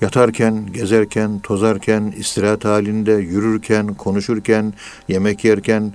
yatarken, 0.00 0.72
gezerken, 0.72 1.38
tozarken, 1.38 2.14
istirahat 2.16 2.64
halinde, 2.64 3.12
yürürken, 3.12 3.94
konuşurken, 3.94 4.74
yemek 5.08 5.44
yerken 5.44 5.92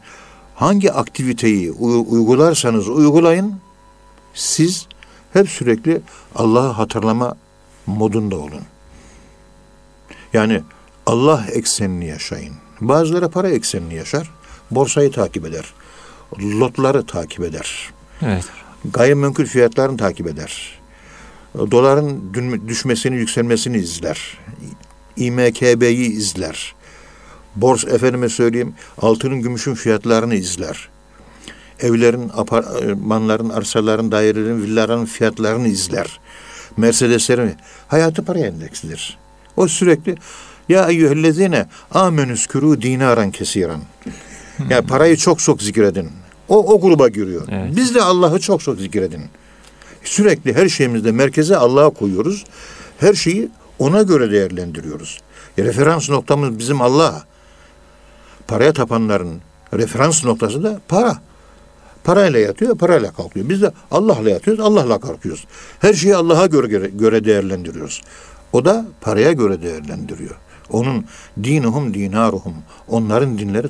hangi 0.56 0.92
aktiviteyi 0.92 1.72
uygularsanız 1.72 2.90
uygulayın 2.90 3.56
siz 4.34 4.88
hep 5.34 5.50
sürekli 5.50 6.02
Allah'ı 6.36 6.72
hatırlama 6.72 7.36
modunda 7.86 8.36
olun. 8.36 8.62
Yani 10.38 10.62
Allah 11.06 11.46
eksenini 11.52 12.06
yaşayın. 12.06 12.54
Bazıları 12.82 13.30
para 13.30 13.50
eksenini 13.50 13.94
yaşar. 13.96 14.32
Borsayı 14.72 15.12
takip 15.12 15.46
eder. 15.46 15.66
Lotları 16.40 17.06
takip 17.06 17.44
eder. 17.44 17.90
Evet. 18.22 18.46
Gayrimenkul 18.94 19.46
fiyatlarını 19.46 19.98
takip 19.98 20.28
eder. 20.28 20.80
Doların 21.56 22.34
düşmesini, 22.68 23.16
yükselmesini 23.16 23.78
izler. 23.78 24.38
İMKB'yi 25.16 26.12
izler. 26.12 26.76
Bors 27.56 27.84
efendime 27.86 28.30
söyleyeyim 28.30 28.76
altının 28.98 29.42
gümüşün 29.42 29.74
fiyatlarını 29.74 30.36
izler. 30.36 30.90
Evlerin, 31.80 32.32
apartmanların, 32.34 33.50
arsaların, 33.50 34.12
dairelerin, 34.12 34.64
villaların 34.64 35.06
fiyatlarını 35.06 35.68
izler. 35.68 36.20
Mercedeslerin 36.78 37.56
hayatı 37.88 38.26
para 38.26 38.40
endeksidir. 38.40 39.18
O 39.58 39.68
sürekli 39.68 40.16
ya 40.70 40.90
eyyühellezine 40.90 41.66
amenüskürü 41.92 42.82
dinaran 42.82 43.32
kesiran. 43.32 43.82
Ya 44.70 44.82
parayı 44.82 45.18
çok 45.18 45.40
çok 45.40 45.62
zikredin. 45.62 46.10
O 46.50 46.74
o 46.74 46.82
gruba 46.82 47.08
giriyor. 47.08 47.48
Evet. 47.52 47.76
Biz 47.76 47.96
de 47.96 48.02
Allah'ı 48.02 48.40
çok 48.40 48.62
çok 48.62 48.80
zikredin. 48.80 49.22
Sürekli 50.04 50.56
her 50.56 50.70
şeyimizde 50.70 51.12
merkeze 51.12 51.58
Allah'a 51.58 51.90
koyuyoruz. 51.90 52.46
Her 53.00 53.14
şeyi 53.14 53.50
ona 53.80 54.02
göre 54.02 54.32
değerlendiriyoruz. 54.32 55.20
E, 55.58 55.64
referans 55.64 56.10
noktamız 56.10 56.60
bizim 56.60 56.82
Allah. 56.82 57.24
Paraya 58.48 58.74
tapanların 58.74 59.42
referans 59.74 60.26
noktası 60.26 60.64
da 60.64 60.82
para. 60.88 61.18
Parayla 62.04 62.40
yatıyor, 62.40 62.78
parayla 62.78 63.12
kalkıyor. 63.12 63.50
Biz 63.50 63.62
de 63.62 63.72
Allah'la 63.92 64.30
yatıyoruz, 64.30 64.64
Allah'la 64.64 65.00
kalkıyoruz. 65.00 65.46
Her 65.80 65.94
şeyi 65.94 66.16
Allah'a 66.16 66.46
göre, 66.46 66.88
göre 66.88 67.26
değerlendiriyoruz. 67.26 68.02
O 68.54 68.66
da 68.66 68.86
paraya 69.02 69.32
göre 69.32 69.62
değerlendiriyor. 69.62 70.36
Onun 70.70 71.06
dinuhum 71.44 71.94
dinaruhum. 71.94 72.54
Onların 72.88 73.38
dinleri, 73.38 73.68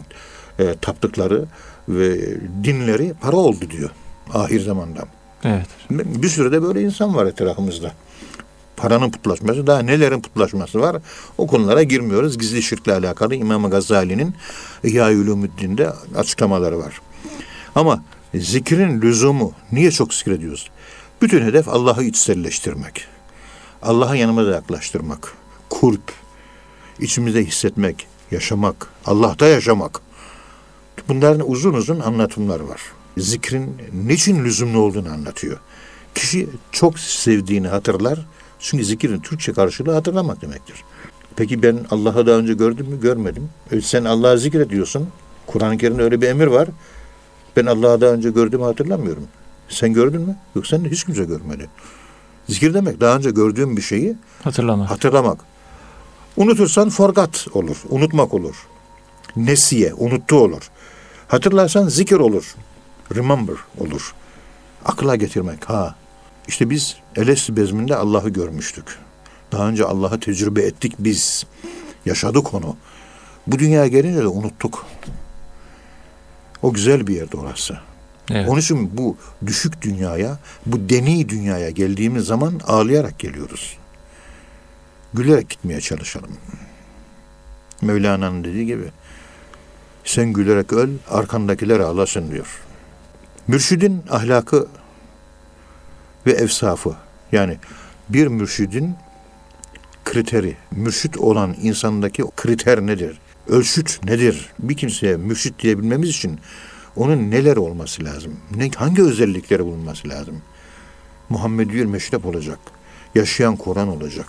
e, 0.60 0.76
taptıkları 0.82 1.46
ve 1.90 2.36
dinleri 2.64 3.14
para 3.22 3.38
oldu 3.38 3.70
diyor 3.72 3.90
ahir 4.34 4.62
zamanda. 4.62 5.00
Evet. 5.44 5.68
Bir 5.92 6.30
sürü 6.30 6.52
de 6.52 6.62
böyle 6.62 6.82
insan 6.82 7.16
var 7.16 7.26
etrafımızda. 7.26 7.92
Paranın 8.78 9.12
putlaşması, 9.12 9.68
daha 9.68 9.80
nelerin 9.80 10.22
putlaşması 10.22 10.80
var. 10.80 10.98
O 11.38 11.48
konulara 11.48 11.84
girmiyoruz. 11.84 12.38
Gizli 12.38 12.64
şirkle 12.64 12.94
alakalı 12.94 13.36
İmam 13.36 13.70
Gazali'nin 13.70 14.36
İhya-i 14.84 15.18
Ulumuddin'de 15.18 15.90
açıklamaları 16.16 16.80
var. 16.80 17.02
Ama 17.76 18.04
zikrin 18.36 19.02
lüzumu, 19.02 19.52
niye 19.72 19.92
çok 19.92 20.14
zikrediyoruz? 20.14 20.70
Bütün 21.22 21.46
hedef 21.46 21.68
Allah'ı 21.68 22.04
içselleştirmek. 22.04 23.17
Allah'a 23.82 24.16
yanımıza 24.16 24.52
yaklaştırmak. 24.52 25.34
Kulp, 25.70 26.14
içimizde 27.00 27.46
hissetmek, 27.46 28.08
yaşamak, 28.32 28.88
Allah'ta 29.06 29.48
yaşamak. 29.48 30.02
Bunların 31.08 31.52
uzun 31.52 31.74
uzun 31.74 32.00
anlatımları 32.00 32.70
var. 32.70 32.82
Zikrin 33.18 33.82
niçin 33.94 34.46
lüzumlu 34.46 34.80
olduğunu 34.80 35.10
anlatıyor. 35.10 35.58
Kişi 36.16 36.50
çok 36.72 37.00
sevdiğini 37.00 37.68
hatırlar. 37.68 38.26
Çünkü 38.60 38.86
zikrin 38.86 39.20
Türkçe 39.20 39.54
karşılığı 39.54 39.94
hatırlamak 39.94 40.42
demektir. 40.42 40.84
Peki 41.36 41.64
ben 41.64 41.86
Allah'ı 41.92 42.28
daha 42.28 42.36
önce 42.36 42.54
gördüm 42.54 42.88
mü? 42.88 43.02
Görmedim. 43.02 43.50
E 43.72 43.82
sen 43.82 44.06
Allah'ı 44.06 44.38
zikrediyorsun. 44.38 45.08
Kur'an-ı 45.48 45.78
Kerim'de 45.78 46.04
öyle 46.04 46.22
bir 46.22 46.28
emir 46.28 46.48
var. 46.48 46.68
Ben 47.58 47.66
Allah'ı 47.66 48.02
daha 48.02 48.12
önce 48.12 48.30
gördüğümü 48.30 48.64
hatırlamıyorum. 48.64 49.24
Sen 49.70 49.94
gördün 49.94 50.22
mü? 50.22 50.36
Yok 50.56 50.68
sen 50.68 50.86
hiç 50.86 51.04
kimse 51.04 51.24
görmedi. 51.24 51.70
Zikir 52.50 52.74
demek 52.74 53.02
daha 53.02 53.16
önce 53.16 53.32
gördüğüm 53.32 53.78
bir 53.78 53.82
şeyi 53.82 54.16
Hatırlama. 54.44 54.90
hatırlamak. 54.90 55.40
Unutursan 56.38 56.90
forgat 56.90 57.48
olur, 57.54 57.78
unutmak 57.90 58.34
olur. 58.34 58.56
Nesiye, 59.36 59.94
unuttu 59.94 60.36
olur. 60.36 60.70
Hatırlarsan 61.28 61.88
zikir 61.88 62.16
olur. 62.16 62.56
Remember 63.16 63.56
olur. 63.80 64.14
Akla 64.86 65.16
getirmek. 65.16 65.70
Ha. 65.70 65.96
İşte 66.48 66.70
biz 66.70 66.96
Elesti 67.16 67.58
bezminde 67.58 67.96
Allah'ı 67.96 68.30
görmüştük. 68.30 69.00
Daha 69.52 69.68
önce 69.68 69.86
Allah'ı 69.86 70.20
tecrübe 70.20 70.62
ettik 70.62 70.94
biz. 71.00 71.46
Yaşadık 72.06 72.54
onu. 72.54 72.76
Bu 73.48 73.60
dünyaya 73.60 73.88
gelince 73.88 74.20
de 74.22 74.28
unuttuk. 74.28 74.86
O 76.62 76.74
güzel 76.74 77.08
bir 77.08 77.16
yerdi 77.16 77.38
orası. 77.38 77.78
Evet. 78.32 78.50
Onun 78.50 78.60
için 78.60 78.98
bu 78.98 79.18
düşük 79.46 79.82
dünyaya, 79.82 80.40
bu 80.66 80.90
deni 80.90 81.30
dünyaya 81.30 81.70
geldiğimiz 81.70 82.26
zaman 82.26 82.62
ağlayarak 82.68 83.20
geliyoruz. 83.20 83.78
Gülerek 85.14 85.50
gitmeye 85.50 85.82
çalışalım. 85.82 86.32
Mevlana'nın 87.82 88.44
dediği 88.44 88.66
gibi 88.66 88.92
sen 90.06 90.34
gülerek 90.34 90.74
öl, 90.74 90.90
arkandakiler 91.10 91.80
ağlasın 91.80 92.32
diyor. 92.32 92.48
Mürşidin 93.48 94.04
ahlakı 94.10 94.68
ve 96.26 96.32
efsafı 96.32 96.96
yani 97.32 97.58
bir 98.10 98.28
mürşidin 98.28 98.96
kriteri, 100.06 100.58
mürşit 100.72 101.18
olan 101.18 101.56
insandaki 101.62 102.24
kriter 102.36 102.82
nedir? 102.82 103.20
Ölçüt 103.48 104.00
nedir? 104.04 104.50
Bir 104.60 104.78
kimseye 104.78 105.18
mürşit 105.18 105.60
diyebilmemiz 105.60 106.10
için 106.10 106.40
onun 106.98 107.32
neler 107.32 107.58
olması 107.58 108.04
lazım? 108.04 108.34
Ne, 108.56 108.70
hangi 108.76 109.04
özellikleri 109.04 109.66
bulunması 109.66 110.10
lazım? 110.10 110.36
Muhammediyül 111.30 111.86
meşrep 111.86 112.26
olacak. 112.26 112.60
Yaşayan 113.16 113.56
Kur'an 113.56 113.88
olacak. 113.88 114.28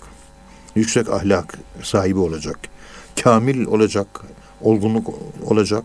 Yüksek 0.74 1.08
ahlak 1.08 1.58
sahibi 1.82 2.18
olacak. 2.18 2.58
Kamil 3.22 3.66
olacak. 3.66 4.06
Olgunluk 4.60 5.06
olacak. 5.46 5.84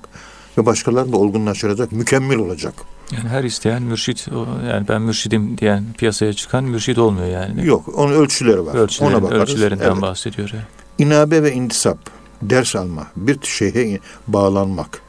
Ve 0.58 0.65
başkalarını 0.65 1.13
da 1.13 1.17
olgunlaştıracak. 1.17 1.91
Mükemmel 1.91 2.38
olacak. 2.38 2.74
Yani 3.12 3.30
her 3.30 3.43
isteyen 3.43 3.84
mürşit, 3.84 4.28
yani 4.69 4.88
ben 4.88 5.02
mürşidim 5.02 5.58
diyen 5.58 5.86
piyasaya 5.98 6.34
çıkan 6.34 6.63
mürşit 6.63 6.98
olmuyor 6.98 7.28
yani. 7.28 7.65
Yok. 7.67 7.89
Onun 7.96 8.13
ölçüleri 8.13 8.65
var. 8.65 8.74
Ona 8.74 8.82
Ölçülerin, 8.82 9.24
bakarız. 9.24 9.41
ölçülerinden 9.41 9.91
Evet. 9.91 10.02
bahsediyor. 10.02 10.50
yani. 10.54 10.63
İnabe 10.98 11.43
ve 11.43 11.54
intisap, 11.54 11.98
ders 12.41 12.76
alma, 12.76 13.08
bir 13.15 13.38
şeye 13.41 14.00
bağlanmak. 14.28 15.02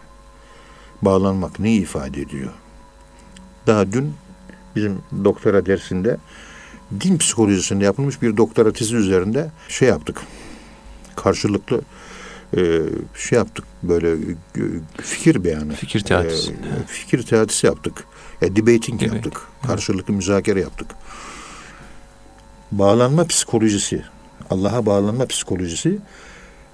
Bağlanmak 1.04 1.60
ne 1.60 1.74
ifade 1.74 2.20
ediyor? 2.20 2.50
Daha 3.66 3.92
dün 3.92 4.14
bizim 4.76 4.98
doktora 5.24 5.66
dersinde 5.66 6.16
din 7.00 7.18
psikolojisinde 7.18 7.84
yapılmış 7.84 8.22
bir 8.22 8.36
doktora 8.36 8.72
tezi 8.72 8.96
üzerinde 8.96 9.50
şey 9.68 9.88
yaptık. 9.88 10.20
Karşılıklı 11.16 11.82
e, 12.56 12.80
şey 13.14 13.38
yaptık 13.38 13.64
böyle 13.82 14.12
e, 14.12 14.62
fikir 15.02 15.44
beyanı. 15.44 15.72
Fikir 15.72 16.00
teatisi. 16.00 16.52
E, 16.52 16.86
fikir 16.86 17.22
teatisi 17.22 17.66
yaptık. 17.66 18.04
Ya, 18.40 18.56
debating 18.56 19.00
Debate, 19.00 19.14
yaptık. 19.16 19.40
Karşılıklı 19.66 20.14
müzakere 20.14 20.60
yaptık. 20.60 20.88
Bağlanma 22.72 23.26
psikolojisi, 23.26 24.04
Allah'a 24.50 24.86
bağlanma 24.86 25.26
psikolojisi 25.26 25.98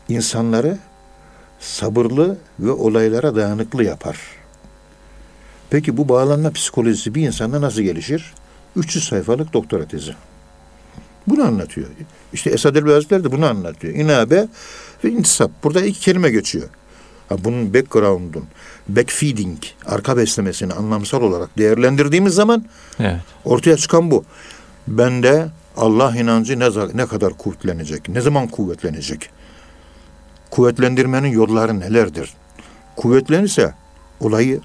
insanları 0.08 0.78
sabırlı 1.60 2.38
ve 2.60 2.70
olaylara 2.70 3.36
dayanıklı 3.36 3.84
yapar. 3.84 4.18
Peki 5.70 5.96
bu 5.96 6.08
bağlanma 6.08 6.50
psikolojisi 6.50 7.14
bir 7.14 7.26
insanda 7.26 7.60
nasıl 7.60 7.82
gelişir? 7.82 8.32
300 8.76 9.08
sayfalık 9.08 9.52
doktora 9.52 9.84
tezi. 9.84 10.14
Bunu 11.26 11.44
anlatıyor. 11.44 11.88
İşte 12.32 12.50
Esad 12.50 12.76
Elbi 12.76 12.90
Hazretleri 12.92 13.24
de 13.24 13.32
bunu 13.32 13.46
anlatıyor. 13.46 13.94
İnabe 13.94 14.48
ve 15.04 15.10
intisap. 15.10 15.50
Burada 15.64 15.84
iki 15.84 16.00
kelime 16.00 16.30
geçiyor. 16.30 16.68
Ha, 17.28 17.36
bunun 17.44 17.74
background'un, 17.74 18.44
backfeeding, 18.88 19.58
arka 19.86 20.16
beslemesini 20.16 20.72
anlamsal 20.72 21.22
olarak 21.22 21.58
değerlendirdiğimiz 21.58 22.34
zaman 22.34 22.64
Evet. 23.00 23.20
ortaya 23.44 23.76
çıkan 23.76 24.10
bu. 24.10 24.24
Bende 24.88 25.48
Allah 25.76 26.16
inancı 26.16 26.58
ne, 26.58 26.68
ne 26.94 27.06
kadar 27.06 27.32
kuvvetlenecek? 27.32 28.08
Ne 28.08 28.20
zaman 28.20 28.48
kuvvetlenecek? 28.48 29.30
Kuvvetlendirmenin 30.50 31.28
yolları 31.28 31.80
nelerdir? 31.80 32.34
Kuvvetlenirse 32.96 33.74
olayı 34.20 34.60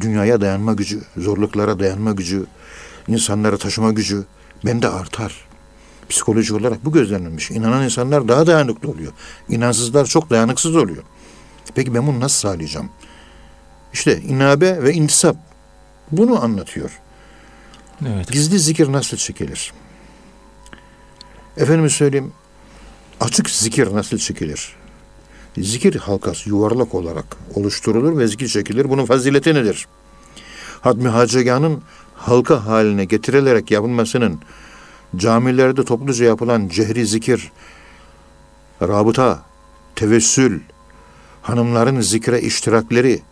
dünyaya 0.00 0.40
dayanma 0.40 0.72
gücü, 0.72 1.02
zorluklara 1.16 1.78
dayanma 1.78 2.12
gücü, 2.12 2.46
insanları 3.08 3.58
taşıma 3.58 3.92
gücü 3.92 4.24
bende 4.64 4.88
artar. 4.88 5.46
Psikoloji 6.08 6.54
olarak 6.54 6.84
bu 6.84 6.92
gözlenilmiş. 6.92 7.50
İnanan 7.50 7.84
insanlar 7.84 8.28
daha 8.28 8.46
dayanıklı 8.46 8.90
oluyor. 8.90 9.12
İnansızlar 9.48 10.06
çok 10.06 10.30
dayanıksız 10.30 10.76
oluyor. 10.76 11.02
Peki 11.74 11.94
ben 11.94 12.06
bunu 12.06 12.20
nasıl 12.20 12.48
sağlayacağım? 12.48 12.90
İşte 13.92 14.20
inabe 14.20 14.82
ve 14.82 14.92
intisap 14.92 15.36
bunu 16.12 16.44
anlatıyor. 16.44 16.90
Evet. 18.06 18.32
Gizli 18.32 18.58
zikir 18.58 18.92
nasıl 18.92 19.16
çekilir? 19.16 19.72
Efendime 21.56 21.88
söyleyeyim, 21.90 22.32
açık 23.20 23.50
zikir 23.50 23.94
nasıl 23.94 24.18
çekilir? 24.18 24.76
Zikir 25.58 25.94
halkası 25.96 26.48
yuvarlak 26.48 26.94
olarak 26.94 27.36
oluşturulur 27.54 28.18
ve 28.18 28.26
zikir 28.26 28.48
çekilir. 28.48 28.90
Bunun 28.90 29.04
fazileti 29.04 29.54
nedir? 29.54 29.86
Hatmi 30.80 31.08
Hacegan'ın 31.08 31.82
halka 32.14 32.66
haline 32.66 33.04
getirilerek 33.04 33.70
yapılmasının 33.70 34.40
camilerde 35.16 35.84
topluca 35.84 36.24
yapılan 36.24 36.68
cehri 36.68 37.06
zikir, 37.06 37.52
rabıta, 38.82 39.42
tevessül, 39.96 40.60
hanımların 41.42 42.00
zikre 42.00 42.40
iştirakleri, 42.40 43.22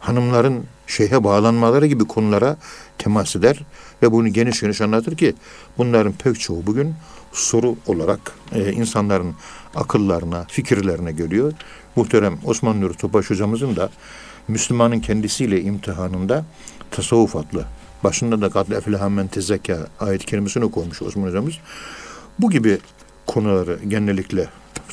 hanımların 0.00 0.64
şeyhe 0.86 1.24
bağlanmaları 1.24 1.86
gibi 1.86 2.04
konulara 2.04 2.56
temas 2.98 3.36
eder 3.36 3.64
ve 4.02 4.12
bunu 4.12 4.28
geniş 4.28 4.60
geniş 4.60 4.80
anlatır 4.80 5.16
ki 5.16 5.34
bunların 5.78 6.12
pek 6.12 6.40
çoğu 6.40 6.66
bugün 6.66 6.94
soru 7.32 7.76
olarak 7.86 8.20
e, 8.52 8.72
insanların 8.72 9.34
akıllarına, 9.74 10.44
fikirlerine 10.48 11.12
geliyor. 11.12 11.52
Muhterem 11.96 12.38
Osman 12.44 12.80
Nuri 12.80 12.94
Topaş 12.94 13.30
hocamızın 13.30 13.76
da 13.76 13.90
Müslümanın 14.48 15.00
kendisiyle 15.00 15.62
imtihanında 15.62 16.44
tasavvuf 16.90 17.36
adlı 17.36 17.64
başında 18.04 18.40
da 18.40 18.50
kadle 18.50 18.76
efleha 18.76 19.08
men 19.08 19.28
tezekka 19.28 19.86
ayet 20.00 20.26
kelimesini 20.26 20.70
koymuş 20.70 21.02
Osman 21.02 21.26
hocamız. 21.26 21.54
Bu 22.38 22.50
gibi 22.50 22.78
konuları 23.26 23.78
genellikle 23.88 24.48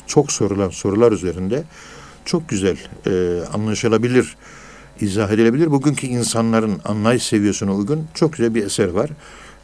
çok 0.06 0.32
sorulan 0.32 0.70
sorular 0.70 1.12
üzerinde 1.12 1.64
çok 2.24 2.48
güzel 2.48 2.76
e, 3.06 3.42
anlaşılabilir, 3.46 4.36
izah 5.00 5.30
edilebilir. 5.30 5.70
Bugünkü 5.70 6.06
insanların 6.06 6.80
anlayış 6.84 7.22
seviyesine 7.22 7.70
uygun 7.70 8.06
çok 8.14 8.32
güzel 8.32 8.54
bir 8.54 8.66
eser 8.66 8.88
var. 8.88 9.10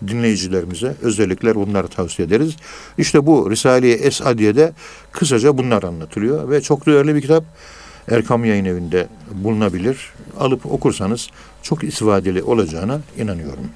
Dinleyicilerimize 0.09 0.95
özellikle 1.03 1.55
bunları 1.55 1.89
tavsiye 1.89 2.29
ederiz. 2.29 2.57
İşte 2.99 3.27
bu 3.27 3.51
Risale-i 3.51 3.93
Esadiye'de 3.93 4.73
kısaca 5.13 5.59
bunlar 5.59 5.83
anlatılıyor 5.83 6.51
ve 6.51 6.61
çok 6.61 6.87
değerli 6.87 7.15
bir 7.15 7.21
kitap. 7.21 7.45
Erkam 8.11 8.45
Yayın 8.45 8.65
Evi'nde 8.65 9.09
bulunabilir. 9.33 10.13
Alıp 10.41 10.67
okursanız 10.67 11.29
çok 11.63 11.85
istifadeli 11.85 12.43
olacağına 12.43 13.01
inanıyorum. 13.19 13.71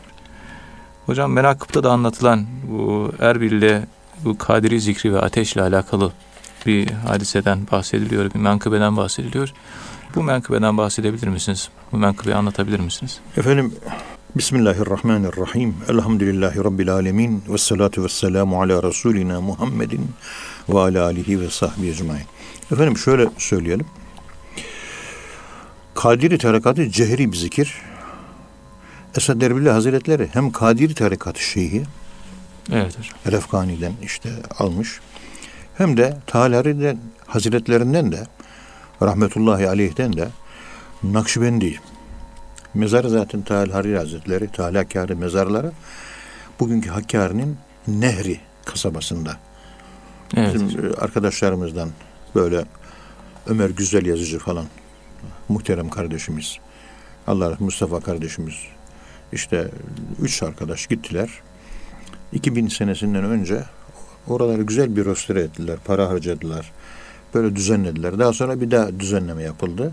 Hocam 1.06 1.32
Menakıp'ta 1.32 1.82
da 1.82 1.90
anlatılan 1.90 2.46
bu 2.68 3.12
Erbil'de 3.20 3.86
bu 4.24 4.38
Kadiri 4.38 4.80
zikri 4.80 5.14
ve 5.14 5.20
ateşle 5.20 5.62
alakalı 5.62 6.12
bir 6.66 6.90
hadiseden 6.90 7.58
bahsediliyor, 7.72 8.34
bir 8.34 8.38
menkıbeden 8.38 8.96
bahsediliyor. 8.96 9.52
Bu 10.14 10.22
menkıbeden 10.22 10.78
bahsedebilir 10.78 11.28
misiniz? 11.28 11.68
Bu 11.92 11.96
menkıbeyi 11.96 12.36
anlatabilir 12.36 12.80
misiniz? 12.80 13.20
Efendim 13.36 13.74
Bismillahirrahmanirrahim. 14.36 15.74
Elhamdülillahi 15.88 16.64
Rabbil 16.64 16.92
alemin. 16.92 17.42
Ve 17.48 17.58
salatu 17.58 18.04
ve 18.04 18.08
selamu 18.08 18.62
ala 18.62 18.82
Resulina 18.82 19.40
Muhammedin 19.40 20.10
ve 20.68 20.78
ala 20.78 21.04
alihi 21.04 21.40
ve 21.40 21.50
sahbihi 21.50 21.90
ecmain. 21.90 22.24
Efendim 22.72 22.98
şöyle 22.98 23.28
söyleyelim. 23.38 23.86
Kadiri 25.94 26.38
tarikatı 26.38 26.90
cehri 26.90 27.32
bir 27.32 27.36
zikir. 27.36 27.74
Esad 29.16 29.40
Erbil 29.40 29.66
Hazretleri 29.66 30.28
hem 30.32 30.50
Kadiri 30.50 30.94
tarikatı 30.94 31.42
şeyhi 31.42 31.82
Evet 32.72 32.98
hocam. 32.98 33.18
Elefgani'den 33.26 33.92
işte 34.02 34.30
almış. 34.58 35.00
Hem 35.78 35.96
de 35.96 36.16
Talari'den 36.26 36.98
Hazretlerinden 37.26 38.12
de 38.12 38.26
rahmetullahi 39.02 39.68
aleyhden 39.68 40.12
de 40.12 40.28
Nakşibendi 41.02 41.80
mezarı 42.78 43.10
zaten 43.10 43.42
Tahal 43.42 43.70
Hariri 43.70 43.98
Hazretleri 43.98 44.52
Tahal 44.52 44.74
Hakkari 44.74 45.14
mezarları 45.14 45.72
bugünkü 46.60 46.90
Hakkari'nin 46.90 47.56
Nehri 47.88 48.40
kasabasında. 48.64 49.36
Evet. 50.36 50.54
Bizim 50.54 50.86
e, 50.86 50.94
arkadaşlarımızdan 50.94 51.90
böyle 52.34 52.64
Ömer 53.46 53.70
Güzel 53.70 54.06
yazıcı 54.06 54.38
falan 54.38 54.66
muhterem 55.48 55.90
kardeşimiz 55.90 56.58
Allah 57.26 57.56
Mustafa 57.58 58.00
kardeşimiz 58.00 58.54
işte 59.32 59.70
üç 60.22 60.42
arkadaş 60.42 60.86
gittiler. 60.86 61.30
2000 62.32 62.68
senesinden 62.68 63.24
önce 63.24 63.64
oraları 64.28 64.62
güzel 64.62 64.96
bir 64.96 65.04
röstore 65.04 65.40
ettiler. 65.40 65.76
Para 65.84 66.08
harcadılar. 66.08 66.72
Böyle 67.34 67.56
düzenlediler. 67.56 68.18
Daha 68.18 68.32
sonra 68.32 68.60
bir 68.60 68.70
daha 68.70 69.00
düzenleme 69.00 69.42
yapıldı. 69.42 69.92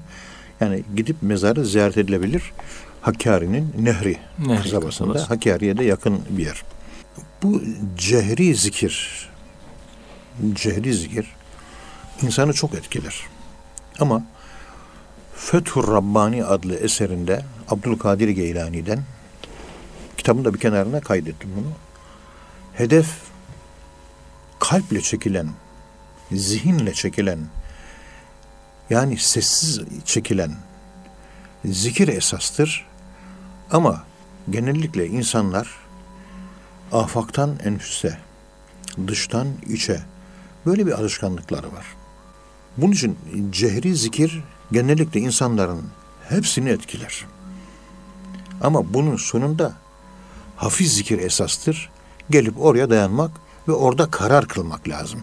Yani 0.61 0.83
gidip 0.95 1.15
mezarı 1.21 1.65
ziyaret 1.65 1.97
edilebilir. 1.97 2.43
Hakkari'nin 3.01 3.73
Nehri, 3.79 4.17
Nehri 4.39 4.63
kasabasında. 4.63 5.13
kasabası. 5.13 5.25
Hakkari'ye 5.25 5.77
de 5.77 5.83
yakın 5.83 6.21
bir 6.29 6.45
yer. 6.45 6.63
Bu 7.43 7.61
cehri 7.97 8.55
zikir, 8.55 9.29
cehri 10.53 10.93
zikir 10.93 11.35
insanı 12.21 12.53
çok 12.53 12.73
etkiler. 12.73 13.21
Ama 13.99 14.23
Fethur 15.35 15.87
Rabbani 15.93 16.45
adlı 16.45 16.75
eserinde 16.75 17.41
Abdülkadir 17.69 18.29
Geylani'den 18.29 18.99
kitabın 20.17 20.45
da 20.45 20.53
bir 20.53 20.59
kenarına 20.59 21.01
kaydettim 21.01 21.49
bunu. 21.57 21.71
Hedef 22.73 23.07
kalple 24.59 25.01
çekilen, 25.01 25.49
zihinle 26.31 26.93
çekilen, 26.93 27.39
yani 28.89 29.17
sessiz 29.17 29.81
çekilen 30.05 30.51
zikir 31.65 32.07
esastır. 32.07 32.85
Ama 33.71 34.03
genellikle 34.49 35.07
insanlar 35.07 35.75
afaktan 36.91 37.59
enfüse, 37.63 38.17
dıştan 39.07 39.47
içe 39.69 40.01
böyle 40.65 40.87
bir 40.87 40.91
alışkanlıkları 40.91 41.67
var. 41.67 41.85
Bunun 42.77 42.91
için 42.91 43.17
cehri 43.51 43.95
zikir 43.95 44.43
genellikle 44.71 45.19
insanların 45.19 45.81
hepsini 46.29 46.69
etkiler. 46.69 47.25
Ama 48.61 48.93
bunun 48.93 49.15
sonunda 49.15 49.73
hafif 50.55 50.87
zikir 50.87 51.19
esastır. 51.19 51.89
Gelip 52.29 52.61
oraya 52.61 52.89
dayanmak 52.89 53.31
ve 53.67 53.71
orada 53.71 54.11
karar 54.11 54.47
kılmak 54.47 54.87
lazım. 54.89 55.19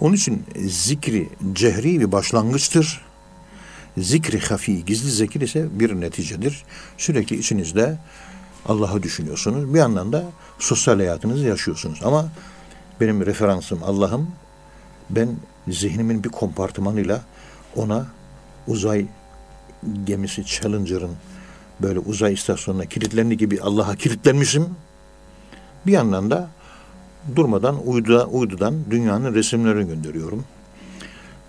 Onun 0.00 0.14
için 0.14 0.44
zikri 0.66 1.28
cehri 1.52 2.00
bir 2.00 2.12
başlangıçtır. 2.12 3.04
Zikri 3.98 4.40
hafi, 4.40 4.84
gizli 4.84 5.10
zikir 5.10 5.40
ise 5.40 5.68
bir 5.80 6.00
neticedir. 6.00 6.64
Sürekli 6.98 7.36
içinizde 7.38 7.98
Allah'ı 8.66 9.02
düşünüyorsunuz. 9.02 9.74
Bir 9.74 9.78
yandan 9.78 10.12
da 10.12 10.24
sosyal 10.58 10.96
hayatınızı 10.96 11.46
yaşıyorsunuz. 11.46 12.00
Ama 12.04 12.28
benim 13.00 13.26
referansım 13.26 13.82
Allah'ım, 13.84 14.30
Ben 15.10 15.28
zihnimin 15.68 16.24
bir 16.24 16.28
kompartımanıyla 16.28 17.22
ona 17.76 18.06
uzay 18.66 19.06
gemisi 20.04 20.46
Challenger'ın 20.46 21.16
böyle 21.82 21.98
uzay 21.98 22.32
istasyonuna 22.32 22.86
kilitlendiği 22.86 23.38
gibi 23.38 23.60
Allah'a 23.60 23.96
kilitlenmişim. 23.96 24.76
Bir 25.86 25.92
yandan 25.92 26.30
da 26.30 26.48
durmadan 27.36 27.86
uyduda, 27.86 28.26
uydudan 28.26 28.74
dünyanın 28.90 29.34
resimlerini 29.34 29.88
gönderiyorum. 29.88 30.44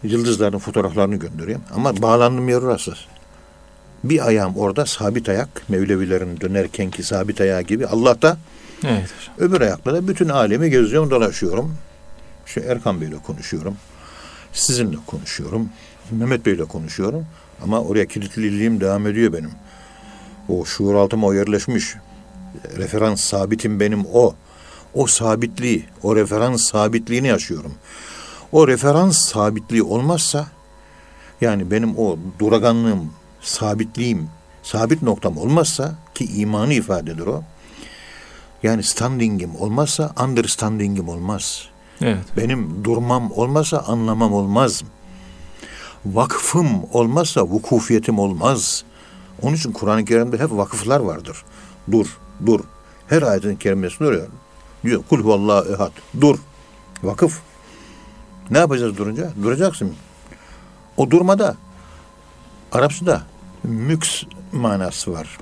Yıldızların 0.03 0.57
fotoğraflarını 0.57 1.15
gönderiyorum. 1.15 1.65
Ama 1.75 2.01
bağlandığım 2.01 2.49
yer 2.49 2.57
orası. 2.61 2.93
Bir 4.03 4.27
ayağım 4.27 4.57
orada 4.57 4.85
sabit 4.85 5.29
ayak, 5.29 5.69
Mevlevilerin 5.69 6.39
dönerkenki 6.41 7.03
sabit 7.03 7.41
ayağı 7.41 7.61
gibi. 7.61 7.87
Allah'ta 7.87 8.37
Evet 8.83 9.09
hocam. 9.19 9.49
öbür 9.49 9.61
ayakla 9.61 9.93
da 9.93 10.07
bütün 10.07 10.29
alemi 10.29 10.69
geziyorum, 10.69 11.11
dolaşıyorum. 11.11 11.75
İşte 12.47 12.61
Erkan 12.61 13.01
Bey'le 13.01 13.19
konuşuyorum. 13.27 13.77
Sizinle 14.53 14.97
konuşuyorum. 15.07 15.69
Mehmet 16.11 16.45
Bey'le 16.45 16.65
konuşuyorum. 16.65 17.25
Ama 17.63 17.81
oraya 17.81 18.05
kilitliliğim 18.05 18.81
devam 18.81 19.07
ediyor 19.07 19.33
benim. 19.33 19.51
O 20.49 20.65
şuur 20.65 20.95
altıma 20.95 21.27
o 21.27 21.33
yerleşmiş. 21.33 21.95
Referans 22.77 23.21
sabitim 23.21 23.79
benim 23.79 24.05
o. 24.13 24.35
O 24.95 25.07
sabitliği, 25.07 25.85
o 26.03 26.15
referans 26.15 26.63
sabitliğini 26.63 27.27
yaşıyorum. 27.27 27.73
O 28.51 28.67
referans 28.67 29.17
sabitliği 29.17 29.83
olmazsa 29.83 30.47
yani 31.41 31.71
benim 31.71 31.97
o 31.97 32.17
duraganlığım, 32.39 33.11
sabitliğim, 33.41 34.29
sabit 34.63 35.01
noktam 35.01 35.37
olmazsa 35.37 35.95
ki 36.15 36.25
imanı 36.25 36.73
ifade 36.73 37.11
eder 37.11 37.25
o. 37.25 37.43
Yani 38.63 38.83
standing'im 38.83 39.55
olmazsa 39.55 40.13
understanding'im 40.23 41.09
olmaz. 41.09 41.69
Evet. 42.01 42.25
Benim 42.37 42.83
durmam 42.83 43.31
olmazsa 43.31 43.77
anlamam 43.79 44.33
olmaz. 44.33 44.83
Vakfım 46.05 46.67
olmazsa 46.93 47.43
vukufiyetim 47.43 48.19
olmaz. 48.19 48.83
Onun 49.41 49.55
için 49.55 49.71
Kur'an-ı 49.71 50.05
Kerim'de 50.05 50.37
hep 50.37 50.51
vakıflar 50.51 50.99
vardır. 50.99 51.43
Dur, 51.91 52.17
dur. 52.45 52.59
Her 53.07 53.21
ayetin 53.21 53.55
kerimesinde 53.55 54.09
öyle. 54.09 54.25
Diyor 54.85 55.03
kul 55.09 55.23
huvallahu 55.23 55.73
ehad. 55.73 55.91
Dur. 56.21 56.39
Vakıf. 57.03 57.39
Ne 58.51 58.57
yapacağız 58.57 58.97
durunca? 58.97 59.31
Duracaksın. 59.43 59.93
O 60.97 61.11
durmada 61.11 61.55
Arapçada 62.71 63.23
müks 63.63 64.23
manası 64.51 65.13
var. 65.13 65.37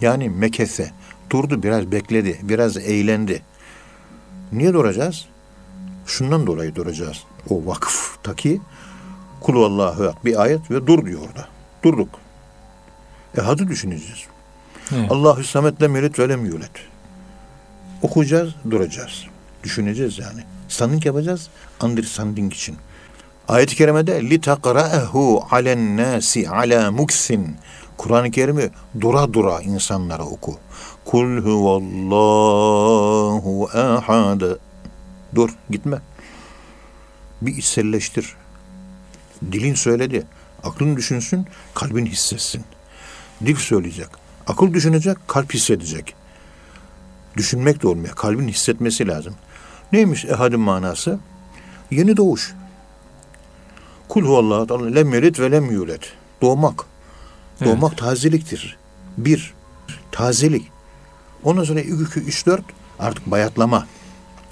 Yani 0.00 0.28
mekese. 0.30 0.90
Durdu 1.30 1.62
biraz 1.62 1.92
bekledi. 1.92 2.40
Biraz 2.42 2.76
eğlendi. 2.76 3.42
Niye 4.52 4.72
duracağız? 4.72 5.26
Şundan 6.06 6.46
dolayı 6.46 6.74
duracağız. 6.74 7.24
O 7.50 7.66
vakıftaki 7.66 8.60
kul 9.40 9.62
Allahu 9.62 10.04
ehad 10.04 10.24
bir 10.24 10.42
ayet 10.42 10.70
ve 10.70 10.86
dur 10.86 11.06
diyor 11.06 11.20
orada. 11.20 11.48
Durduk. 11.84 12.08
Ehad'ı 13.38 13.68
düşüneceğiz. 13.68 14.24
Allahü 15.10 15.44
samet 15.44 15.82
lem 15.82 15.96
yelit 15.96 16.18
ve 16.18 16.28
lem 16.28 16.46
yulet. 16.46 16.70
Okuyacağız, 18.02 18.54
duracağız. 18.70 19.26
Düşüneceğiz 19.62 20.18
yani. 20.18 20.44
Standing 20.68 21.06
yapacağız, 21.06 21.48
understanding 21.82 22.52
için. 22.52 22.76
Ayet-i 23.48 23.76
kerimede 23.76 24.30
li 24.30 24.40
takra'ehu 24.40 25.44
alen 25.50 25.96
nasi 25.96 26.48
ala 26.48 26.90
muksin. 26.90 27.56
Kur'an-ı 27.96 28.30
Kerim'i 28.30 28.70
dura 29.00 29.32
dura 29.32 29.60
insanlara 29.60 30.24
oku. 30.24 30.58
Kul 31.04 31.38
huvallahu 31.38 32.58
ahad. 33.74 34.40
Dur, 35.34 35.50
gitme. 35.70 35.98
Bir 37.42 37.56
içselleştir. 37.56 38.36
Dilin 39.52 39.74
söyledi. 39.74 40.26
Aklın 40.64 40.96
düşünsün, 40.96 41.46
kalbin 41.74 42.06
hissetsin. 42.06 42.64
Dil 43.46 43.56
söyleyecek. 43.56 44.08
Akıl 44.46 44.74
düşünecek, 44.74 45.16
kalp 45.28 45.54
hissedecek. 45.54 46.14
Düşünmek 47.36 47.82
de 47.82 47.88
olmuyor. 47.88 48.14
Kalbin 48.14 48.48
hissetmesi 48.48 49.08
lazım. 49.08 49.34
Neymiş 49.92 50.24
ehadin 50.24 50.60
manası? 50.60 51.18
Yeni 51.90 52.16
doğuş. 52.16 52.54
Kul 54.08 54.22
huvallahu 54.22 54.94
lem 54.94 55.14
yelit 55.14 55.40
ve 55.40 55.50
lem 55.50 55.70
yulet. 55.70 56.12
Doğmak. 56.42 56.84
Evet. 57.60 57.70
Doğmak 57.70 57.98
tazeliktir. 57.98 58.76
Bir, 59.18 59.54
tazelik. 60.12 60.70
Ondan 61.44 61.64
sonra 61.64 61.80
iki, 61.80 62.02
iki, 62.02 62.20
üç, 62.20 62.46
dört 62.46 62.64
artık 62.98 63.26
bayatlama. 63.26 63.86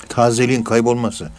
Tazeliğin 0.08 0.62
kaybolması. 0.62 1.30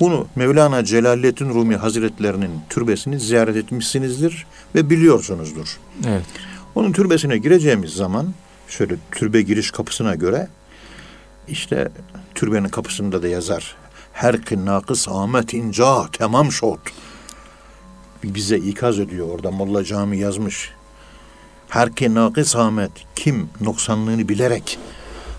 Bunu 0.00 0.26
Mevlana 0.36 0.84
Celaleddin 0.84 1.48
Rumi 1.48 1.76
Hazretlerinin 1.76 2.50
türbesini 2.68 3.20
ziyaret 3.20 3.56
etmişsinizdir 3.56 4.46
ve 4.74 4.90
biliyorsunuzdur. 4.90 5.78
Evet. 6.06 6.24
Onun 6.74 6.92
türbesine 6.92 7.38
gireceğimiz 7.38 7.90
zaman 7.90 8.34
şöyle 8.72 8.96
türbe 9.10 9.42
giriş 9.42 9.70
kapısına 9.70 10.14
göre 10.14 10.48
işte 11.48 11.88
türbenin 12.34 12.68
kapısında 12.68 13.22
da 13.22 13.28
yazar. 13.28 13.76
Her 14.12 14.42
ki 14.42 14.64
nakıs 14.64 15.08
amet 15.08 15.54
inca 15.54 16.06
tamam 16.12 16.52
şot. 16.52 16.80
Bize 18.24 18.56
ikaz 18.56 18.98
ediyor 18.98 19.28
orada 19.28 19.50
Molla 19.50 19.84
Cami 19.84 20.18
yazmış. 20.18 20.72
Her 21.68 21.92
ki 21.92 22.14
nakıs 22.14 22.56
amet 22.56 22.90
kim 23.16 23.50
noksanlığını 23.60 24.28
bilerek 24.28 24.78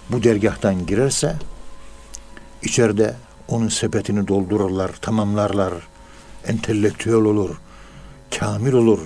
bu 0.10 0.24
dergahtan 0.24 0.86
girerse 0.86 1.36
içeride 2.62 3.15
onun 3.48 3.67
sepetini 3.67 4.28
doldururlar, 4.28 4.91
tamamlarlar. 5.02 5.74
Entelektüel 6.48 7.15
olur, 7.15 7.56
kamil 8.39 8.74
olur 8.74 9.00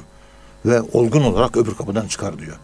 ve 0.65 0.81
olgun 0.81 1.21
olarak 1.21 1.57
öbür 1.57 1.75
kapıdan 1.75 2.07
çıkar 2.07 2.39
diyor. 2.39 2.57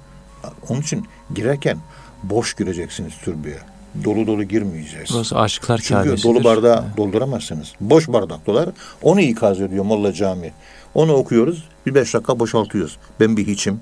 Onun 0.70 0.82
için 0.82 1.06
girerken 1.36 1.78
boş 2.24 2.54
gireceksiniz 2.54 3.14
türbeye. 3.18 3.60
Dolu 4.04 4.28
dolu 4.28 4.44
girmeyeceğiz. 4.44 5.10
Burası 5.14 5.40
aşıklar 5.40 5.78
Çünkü 5.78 6.04
Kabe'sidir. 6.04 6.24
dolu 6.24 6.44
bardağı 6.44 6.86
dolduramazsınız. 6.98 7.74
Boş 7.80 8.08
bardak 8.08 8.46
dolar. 8.46 8.70
Onu 9.02 9.22
ikaz 9.22 9.62
ediyor 9.62 9.86
Molla 9.86 10.14
Cami. 10.14 10.54
Onu 10.94 11.14
okuyoruz. 11.14 11.64
Bir 11.86 11.96
beş 11.96 12.14
dakika 12.14 12.40
boşaltıyoruz. 12.40 12.98
Ben 13.20 13.38
bir 13.38 13.48
hiçim. 13.48 13.80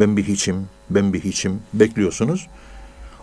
Ben 0.00 0.16
bir 0.16 0.24
hiçim. 0.24 0.68
Ben 0.90 1.12
bir 1.12 1.20
hiçim. 1.24 1.62
Bekliyorsunuz. 1.74 2.46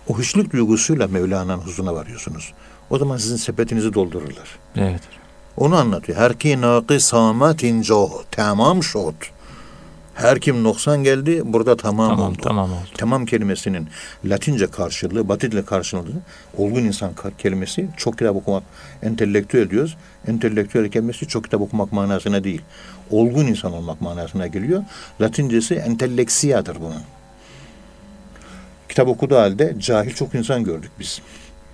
O 0.08 0.19
hiçlik 0.19 0.53
duygusuyla 0.53 1.08
Mevlana'nın 1.08 1.58
huzuruna 1.62 1.95
varıyorsunuz. 1.95 2.53
O 2.89 2.97
zaman 2.97 3.17
sizin 3.17 3.36
sepetinizi 3.36 3.93
doldururlar. 3.93 4.60
Evet. 4.75 5.01
Onu 5.58 5.75
anlatıyor. 5.75 6.17
Her 6.17 6.39
ki 6.39 6.62
nakısametin 6.62 7.82
coh. 7.82 8.12
Tamam 8.32 8.84
şot. 8.84 9.15
Her 10.17 10.39
kim 10.39 10.63
noksan 10.63 11.03
geldi 11.03 11.41
burada 11.45 11.77
tamam, 11.77 12.10
Tamam 12.10 12.32
oldu. 12.32 12.38
tamam 12.43 12.71
oldu. 12.71 12.88
Tamam 12.97 13.25
kelimesinin 13.25 13.88
Latince 14.25 14.67
karşılığı, 14.67 15.30
Batidle 15.30 15.65
karşılığı 15.65 16.12
olgun 16.58 16.84
insan 16.84 17.12
kelimesi 17.38 17.88
çok 17.97 18.17
kitap 18.17 18.36
okumak, 18.36 18.63
entelektüel 19.03 19.69
diyoruz. 19.69 19.97
Entelektüel 20.27 20.89
kelimesi 20.91 21.27
çok 21.27 21.43
kitap 21.43 21.62
okumak 21.62 21.91
manasına 21.91 22.43
değil. 22.43 22.62
Olgun 23.12 23.45
insan 23.45 23.73
olmak 23.73 24.01
manasına 24.01 24.47
geliyor. 24.47 24.84
Latincesi 25.21 25.75
entelleksiyadır 25.75 26.75
bunun. 26.82 27.01
Kitap 28.89 29.08
okuduğu 29.08 29.36
halde 29.38 29.75
cahil 29.80 30.13
çok 30.13 30.36
insan 30.36 30.63
gördük 30.63 30.91
biz. 30.99 31.21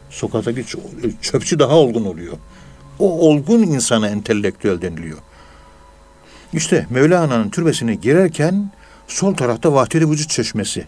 Sokaktaki 0.10 0.62
çö- 0.62 1.12
çöpçü 1.22 1.60
daha 1.60 1.76
olgun 1.76 2.06
oluyor. 2.06 2.34
O 3.00 3.30
olgun 3.30 3.60
insana 3.64 4.08
entelektüel 4.10 4.82
deniliyor. 4.82 5.18
İşte 6.54 6.88
Mevlana'nın 6.90 7.50
türbesine 7.50 7.96
girerken 7.96 8.72
sol 9.08 9.34
tarafta 9.36 9.74
Vahdeti 9.74 10.10
Vücut 10.10 10.30
Çeşmesi. 10.30 10.88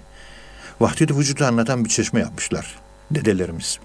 Vahdeti 0.79 1.17
Vücud'u 1.17 1.45
anlatan 1.45 1.85
bir 1.85 1.89
çeşme 1.89 2.19
yapmışlar 2.19 2.79
dedelerimiz. 3.11 3.79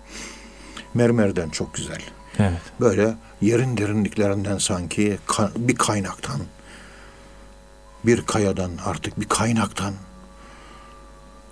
Mermerden 0.95 1.49
çok 1.49 1.75
güzel. 1.75 2.03
Evet. 2.39 2.61
Böyle 2.81 3.15
yerin 3.41 3.77
derinliklerinden 3.77 4.59
sanki 4.59 5.19
bir 5.57 5.77
kaynaktan, 5.77 6.41
bir 8.05 8.23
kayadan 8.27 8.71
artık 8.85 9.21
bir 9.21 9.29
kaynaktan 9.29 9.95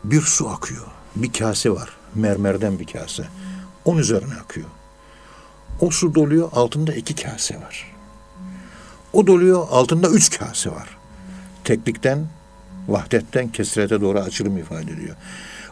bir 0.05 0.23
su 0.23 0.49
akıyor. 0.49 0.87
Bir 1.17 1.33
kase 1.33 1.71
var. 1.71 1.89
Mermerden 2.15 2.79
bir 2.79 2.87
kase. 2.87 3.25
Onun 3.85 3.99
üzerine 3.99 4.35
akıyor. 4.35 4.67
O 5.81 5.91
su 5.91 6.15
doluyor, 6.15 6.49
altında 6.53 6.95
iki 6.95 7.15
kase 7.15 7.61
var. 7.61 7.98
O 9.13 9.27
doluyor, 9.27 9.67
altında 9.71 10.09
üç 10.09 10.39
kase 10.39 10.71
var. 10.71 10.89
Teklikten, 11.65 12.19
vahdetten 12.89 13.49
kesrete 13.49 14.01
doğru 14.01 14.19
açılım 14.19 14.59
ifade 14.59 14.93
ediyor. 14.93 15.17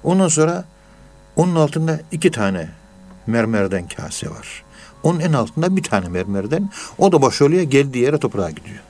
Ondan 0.04 0.28
sonra 0.28 0.64
onun 1.36 1.54
altında 1.54 2.00
iki 2.12 2.30
tane 2.30 2.68
mermerden 3.26 3.88
kase 3.88 4.30
var. 4.30 4.64
Onun 5.02 5.20
en 5.20 5.32
altında 5.32 5.76
bir 5.76 5.82
tane 5.82 6.08
mermerden. 6.08 6.70
O 6.98 7.12
da 7.12 7.22
boşalıyor, 7.22 7.62
geldiği 7.62 7.98
yere 7.98 8.18
toprağa 8.18 8.50
gidiyor. 8.50 8.80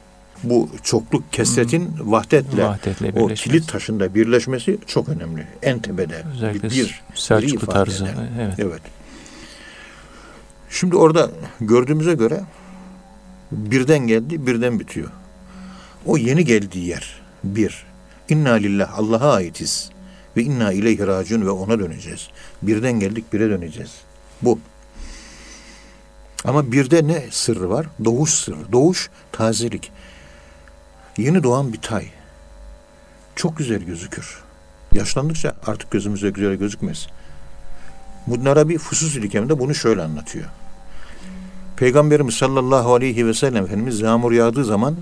Bu 0.43 0.69
çokluk 0.83 1.33
kesretin 1.33 1.97
vahdetle, 2.01 2.65
Vahdetle 2.65 3.13
o 3.21 3.29
kilit 3.29 3.69
taşında 3.69 4.15
birleşmesi 4.15 4.79
çok 4.87 5.09
önemli. 5.09 5.47
En 5.63 5.79
tepede. 5.79 6.23
Özellikle 6.35 6.71
bir, 6.71 7.03
Selçuklu 7.15 7.67
tarzı. 7.67 8.09
Evet. 8.41 8.55
Evet. 8.59 8.83
Şimdi 10.71 10.97
orada 10.97 11.31
gördüğümüze 11.61 12.15
göre 12.15 12.41
birden 13.53 14.07
geldi, 14.07 14.47
birden 14.47 14.81
bitiyor. 14.81 15.09
O 16.07 16.17
yeni 16.17 16.45
geldiği 16.45 16.87
yer 16.87 17.21
bir. 17.45 17.87
İnna 18.29 18.53
lillah 18.53 18.99
Allah'a 18.99 19.33
aitiz 19.33 19.91
ve 20.37 20.43
inna 20.43 20.73
ileyhi 20.73 21.07
raciun 21.07 21.47
ve 21.47 21.51
ona 21.51 21.79
döneceğiz. 21.79 22.29
Birden 22.63 23.01
geldik, 23.01 23.33
bire 23.33 23.51
döneceğiz. 23.51 23.91
Bu. 24.43 24.59
Ama 26.45 26.73
birde 26.73 27.09
ne 27.09 27.25
sırrı 27.31 27.71
var? 27.71 27.87
Doğuş 28.05 28.31
sırrı. 28.31 28.73
Doğuş 28.73 29.11
tazelik. 29.33 29.93
Yeni 31.19 31.43
doğan 31.43 31.73
bir 31.73 31.81
tay. 31.81 32.07
Çok 33.37 33.57
güzel 33.57 33.83
gözükür. 33.83 34.43
Yaşlandıkça 34.93 35.57
artık 35.67 35.91
gözümüze 35.91 36.31
güzel 36.31 36.55
gözükmez. 36.55 37.07
Mudn 38.27 38.47
Arabi 38.47 38.79
Fusus 38.79 39.17
İlkem'de 39.17 39.59
bunu 39.59 39.75
şöyle 39.75 40.03
anlatıyor. 40.03 40.47
Peygamberimiz 41.77 42.35
sallallahu 42.35 42.95
aleyhi 42.95 43.27
ve 43.27 43.35
sellem 43.35 43.65
Efendimiz 43.65 44.01
yağmur 44.01 44.33
yağdığı 44.33 44.65
zaman 44.65 44.97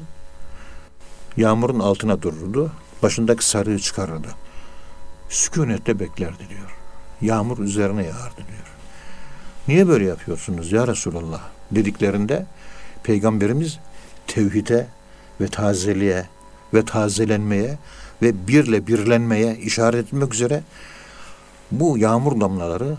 yağmurun 1.36 1.80
altına 1.80 2.22
dururdu. 2.22 2.72
Başındaki 3.02 3.46
sarığı 3.46 3.78
çıkarırdı. 3.78 4.28
Sükunette 5.28 6.00
beklerdi 6.00 6.48
diyor. 6.48 6.76
Yağmur 7.20 7.58
üzerine 7.58 8.04
yağardı 8.04 8.36
diyor. 8.36 8.74
Niye 9.68 9.88
böyle 9.88 10.04
yapıyorsunuz 10.04 10.72
ya 10.72 10.86
Resulallah 10.88 11.40
dediklerinde 11.70 12.46
Peygamberimiz 13.02 13.78
tevhide 14.26 14.86
ve 15.40 15.48
tazeliğe 15.48 16.26
ve 16.74 16.84
tazelenmeye 16.84 17.78
ve 18.22 18.48
birle 18.48 18.86
birlenmeye 18.86 19.56
işaret 19.56 20.06
etmek 20.06 20.34
üzere 20.34 20.62
bu 21.70 21.98
yağmur 21.98 22.40
damlaları 22.40 22.96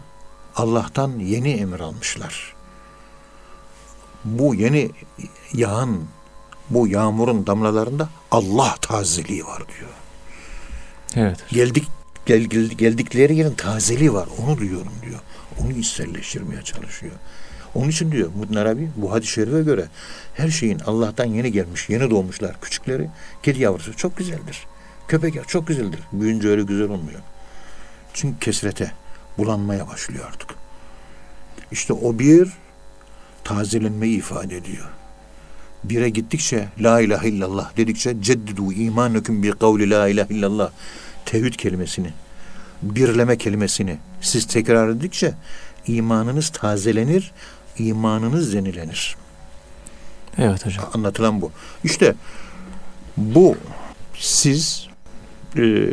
Allah'tan 0.55 1.19
yeni 1.19 1.51
emir 1.51 1.79
almışlar. 1.79 2.54
Bu 4.25 4.55
yeni 4.55 4.91
yağan 5.53 5.99
bu 6.69 6.88
yağmurun 6.88 7.47
damlalarında 7.47 8.09
Allah 8.31 8.75
tazeliği 8.81 9.45
var 9.45 9.63
diyor. 9.67 9.91
Evet. 11.15 11.43
Geldik 11.49 11.88
gel, 12.25 12.41
gel- 12.41 12.69
geldikleri 12.69 13.35
yerin 13.35 13.53
tazeliği 13.53 14.13
var. 14.13 14.27
Onu 14.43 14.57
duyuyorum 14.57 14.93
diyor. 15.01 15.19
Onu 15.61 15.71
içselleştirmeye 15.71 16.61
çalışıyor. 16.61 17.13
Onun 17.75 17.89
için 17.89 18.11
diyor 18.11 18.29
Mudin 18.38 18.55
Arabi 18.55 18.89
bu 18.95 19.11
hadis-i 19.11 19.31
şerife 19.31 19.61
göre 19.61 19.85
her 20.33 20.49
şeyin 20.49 20.79
Allah'tan 20.79 21.25
yeni 21.25 21.51
gelmiş, 21.51 21.89
yeni 21.89 22.09
doğmuşlar. 22.09 22.61
Küçükleri, 22.61 23.09
kedi 23.43 23.61
yavrusu 23.61 23.97
çok 23.97 24.17
güzeldir. 24.17 24.67
Köpek 25.07 25.35
yavrusu 25.35 25.51
çok 25.51 25.67
güzeldir. 25.67 25.99
Büyünce 26.11 26.47
öyle 26.47 26.63
güzel 26.63 26.89
olmuyor. 26.89 27.19
Çünkü 28.13 28.39
kesrete, 28.39 28.91
bulanmaya 29.38 29.88
başlıyor 29.88 30.25
artık. 30.27 30.49
İşte 31.71 31.93
o 31.93 32.19
bir 32.19 32.53
tazelenmeyi 33.45 34.17
ifade 34.17 34.58
ediyor. 34.58 34.86
Bire 35.84 36.10
gittikçe 36.10 36.67
la 36.79 37.01
ilahe 37.01 37.29
illallah 37.29 37.77
dedikçe 37.77 38.21
ceddidu 38.21 38.73
imanüküm 38.73 39.43
bi 39.43 39.51
kavli 39.51 39.89
la 39.89 40.08
ilahe 40.08 40.34
illallah 40.34 40.69
tevhid 41.25 41.53
kelimesini 41.53 42.13
birleme 42.81 43.38
kelimesini 43.38 43.97
siz 44.21 44.45
tekrar 44.45 44.89
edikçe 44.89 45.34
imanınız 45.88 46.49
tazelenir, 46.49 47.31
imanınız 47.77 48.53
yenilenir. 48.53 49.15
Evet 50.38 50.65
hocam. 50.65 50.89
Anlatılan 50.93 51.41
bu. 51.41 51.51
İşte 51.84 52.15
bu 53.17 53.55
siz 54.17 54.88
e, 55.58 55.88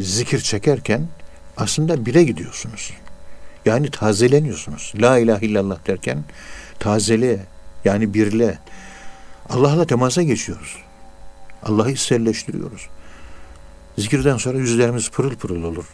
zikir 0.00 0.40
çekerken 0.40 1.06
aslında 1.56 2.06
bire 2.06 2.24
gidiyorsunuz. 2.24 2.92
Yani 3.64 3.90
tazeleniyorsunuz. 3.90 4.92
La 4.96 5.18
ilahe 5.18 5.46
illallah 5.46 5.86
derken 5.86 6.24
tazeliğe 6.78 7.40
yani 7.84 8.14
birle 8.14 8.58
Allah'la 9.48 9.86
temasa 9.86 10.22
geçiyoruz. 10.22 10.76
Allah'ı 11.62 11.88
hisselleştiriyoruz. 11.88 12.88
Zikirden 13.98 14.36
sonra 14.36 14.58
yüzlerimiz 14.58 15.10
pırıl 15.10 15.34
pırıl 15.34 15.62
olur. 15.62 15.84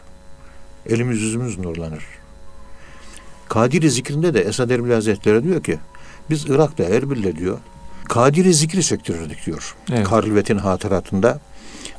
Elimiz 0.87 1.21
yüzümüz 1.21 1.59
nurlanır. 1.59 2.05
Kadiri 3.49 3.91
zikrinde 3.91 4.35
de 4.35 4.41
Esad 4.41 4.71
Erbil 4.71 4.91
Hazretleri 4.91 5.45
diyor 5.45 5.63
ki 5.63 5.79
biz 6.31 6.45
Irak'ta 6.49 6.85
Erbil'de 6.85 7.37
diyor 7.37 7.59
Kadiri 8.09 8.55
zikri 8.55 8.85
çektirirdik 8.85 9.47
diyor. 9.47 9.77
Evet. 9.93 10.07
Karlvet'in 10.09 10.59
hatıratında 10.59 11.41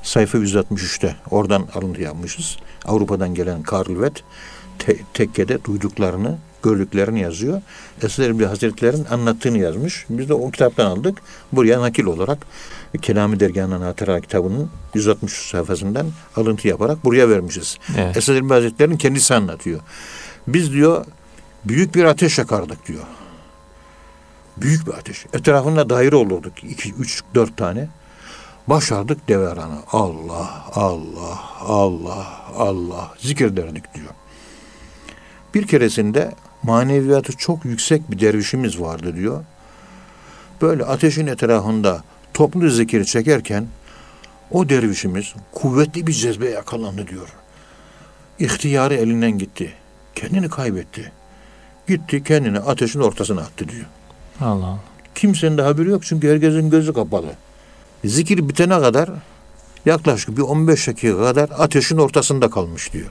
sayfa 0.03 0.37
163'te 0.37 1.15
oradan 1.31 1.67
alıntı 1.73 2.01
yapmışız. 2.01 2.57
Avrupa'dan 2.85 3.33
gelen 3.33 3.63
Karlvet 3.63 4.23
te- 4.79 4.99
tekkede 5.13 5.63
duyduklarını, 5.63 6.37
gördüklerini 6.63 7.19
yazıyor. 7.21 7.61
Esad 8.03 8.23
Erbil 8.23 8.45
Hazretleri'nin 8.45 9.05
anlattığını 9.05 9.57
yazmış. 9.57 10.05
Biz 10.09 10.29
de 10.29 10.33
o 10.33 10.51
kitaptan 10.51 10.85
aldık. 10.85 11.17
Buraya 11.51 11.81
nakil 11.81 12.05
olarak 12.05 12.37
Kelami 13.01 13.39
Dergahı'nın 13.39 13.81
hatıra 13.81 14.21
kitabının 14.21 14.69
163 14.93 15.49
sayfasından 15.49 16.07
alıntı 16.35 16.67
yaparak 16.67 17.05
buraya 17.05 17.29
vermişiz. 17.29 17.77
Evet. 17.97 18.17
Esad 18.17 18.35
Erbil 18.35 18.49
Hazretleri'nin 18.49 18.97
kendisi 18.97 19.35
anlatıyor. 19.35 19.79
Biz 20.47 20.71
diyor 20.73 21.05
büyük 21.65 21.95
bir 21.95 22.03
ateş 22.03 22.37
yakardık 22.37 22.87
diyor. 22.87 23.03
Büyük 24.57 24.87
bir 24.87 24.93
ateş. 24.93 25.25
Etrafında 25.33 25.89
daire 25.89 26.15
olurduk. 26.15 26.63
iki, 26.63 26.93
üç, 26.93 27.23
dört 27.35 27.57
tane. 27.57 27.89
Başardık 28.67 29.27
deveranı. 29.27 29.77
Allah, 29.91 30.65
Allah, 30.73 31.39
Allah, 31.59 32.27
Allah. 32.57 33.11
Zikir 33.19 33.57
derdik 33.57 33.93
diyor. 33.95 34.09
Bir 35.57 35.67
keresinde 35.67 36.31
maneviyatı 36.63 37.33
çok 37.37 37.65
yüksek 37.65 38.11
bir 38.11 38.19
dervişimiz 38.19 38.79
vardı 38.79 39.15
diyor. 39.15 39.43
Böyle 40.61 40.85
ateşin 40.85 41.27
etrafında 41.27 42.03
toplu 42.33 42.69
zikir 42.69 43.03
çekerken 43.03 43.67
o 44.51 44.69
dervişimiz 44.69 45.33
kuvvetli 45.51 46.07
bir 46.07 46.13
cezbe 46.13 46.49
yakalandı 46.49 47.07
diyor. 47.07 47.27
İhtiyarı 48.39 48.93
elinden 48.93 49.37
gitti. 49.37 49.73
Kendini 50.15 50.49
kaybetti. 50.49 51.11
Gitti 51.87 52.23
kendini 52.23 52.59
ateşin 52.59 52.99
ortasına 52.99 53.41
attı 53.41 53.69
diyor. 53.69 53.85
Allah 54.41 54.65
Allah. 54.65 54.79
Kimsenin 55.15 55.57
de 55.57 55.61
haberi 55.61 55.89
yok 55.89 56.05
çünkü 56.05 56.29
herkesin 56.29 56.69
gözü 56.69 56.93
kapalı. 56.93 57.31
Zikir 58.05 58.49
bitene 58.49 58.79
kadar 58.79 59.09
yaklaşık 59.85 60.37
bir 60.37 60.41
15 60.41 60.87
dakika 60.87 61.17
kadar 61.17 61.49
ateşin 61.57 61.97
ortasında 61.97 62.49
kalmış 62.49 62.93
diyor. 62.93 63.09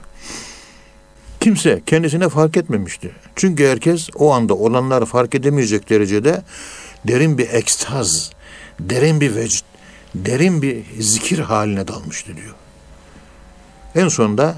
Kimse 1.39 1.81
kendisine 1.85 2.29
fark 2.29 2.57
etmemişti. 2.57 3.11
Çünkü 3.35 3.67
herkes 3.67 4.09
o 4.15 4.33
anda 4.33 4.53
olanları 4.53 5.05
fark 5.05 5.35
edemeyecek 5.35 5.89
derecede 5.89 6.43
derin 7.07 7.37
bir 7.37 7.49
ekstaz, 7.49 8.31
derin 8.79 9.21
bir 9.21 9.35
vecd, 9.35 9.65
derin 10.15 10.61
bir 10.61 10.83
zikir 10.99 11.39
haline 11.39 11.87
dalmıştı 11.87 12.35
diyor. 12.37 12.55
En 13.95 14.07
sonunda 14.07 14.55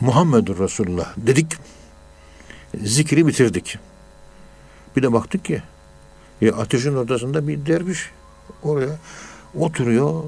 Muhammedur 0.00 0.58
Resulullah 0.58 1.12
dedik, 1.16 1.46
zikri 2.82 3.26
bitirdik. 3.26 3.78
Bir 4.96 5.02
de 5.02 5.12
baktık 5.12 5.44
ki 5.44 5.62
e, 6.42 6.52
ateşin 6.52 6.96
ortasında 6.96 7.48
bir 7.48 7.66
derviş 7.66 8.10
oraya 8.62 8.98
oturuyor 9.58 10.24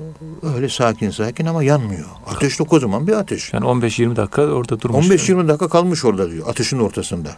öyle 0.55 0.69
sakin 0.69 1.11
sakin 1.11 1.47
ama 1.47 1.63
yanmıyor. 1.63 2.07
Ateş 2.27 2.61
de 2.61 2.65
kocaman 2.65 3.07
bir 3.07 3.13
ateş. 3.13 3.53
Yani 3.53 3.65
15-20 3.65 4.17
dakika 4.17 4.43
orada 4.43 4.81
durmuş. 4.81 5.07
15-20 5.07 5.49
dakika 5.49 5.69
kalmış 5.69 6.05
orada 6.05 6.31
diyor 6.31 6.49
ateşin 6.49 6.79
ortasında. 6.79 7.37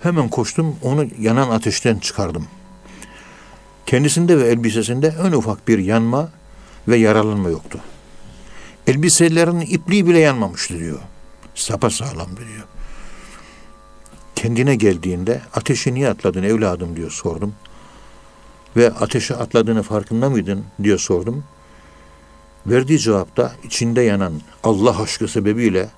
Hemen 0.00 0.28
koştum 0.28 0.76
onu 0.82 1.06
yanan 1.20 1.50
ateşten 1.50 1.98
çıkardım. 1.98 2.46
Kendisinde 3.86 4.38
ve 4.38 4.48
elbisesinde 4.48 5.14
en 5.26 5.32
ufak 5.32 5.68
bir 5.68 5.78
yanma 5.78 6.28
ve 6.88 6.96
yaralanma 6.96 7.48
yoktu. 7.48 7.78
Elbiselerinin 8.86 9.60
ipliği 9.60 10.06
bile 10.06 10.18
yanmamıştı 10.18 10.78
diyor. 10.78 10.98
Sapa 11.54 11.90
sağlam 11.90 12.36
diyor. 12.36 12.64
Kendine 14.34 14.74
geldiğinde 14.74 15.40
ateşi 15.54 15.94
niye 15.94 16.08
atladın 16.08 16.42
evladım 16.42 16.96
diyor 16.96 17.10
sordum. 17.10 17.54
Ve 18.76 18.90
ateşe 18.90 19.34
atladığını 19.34 19.82
farkında 19.82 20.30
mıydın 20.30 20.64
diyor 20.82 20.98
sordum. 20.98 21.44
Verdiği 22.66 22.98
cevapta 22.98 23.52
içinde 23.64 24.00
yanan 24.02 24.32
Allah 24.64 25.02
aşkı 25.02 25.28
sebebiyle 25.28 25.88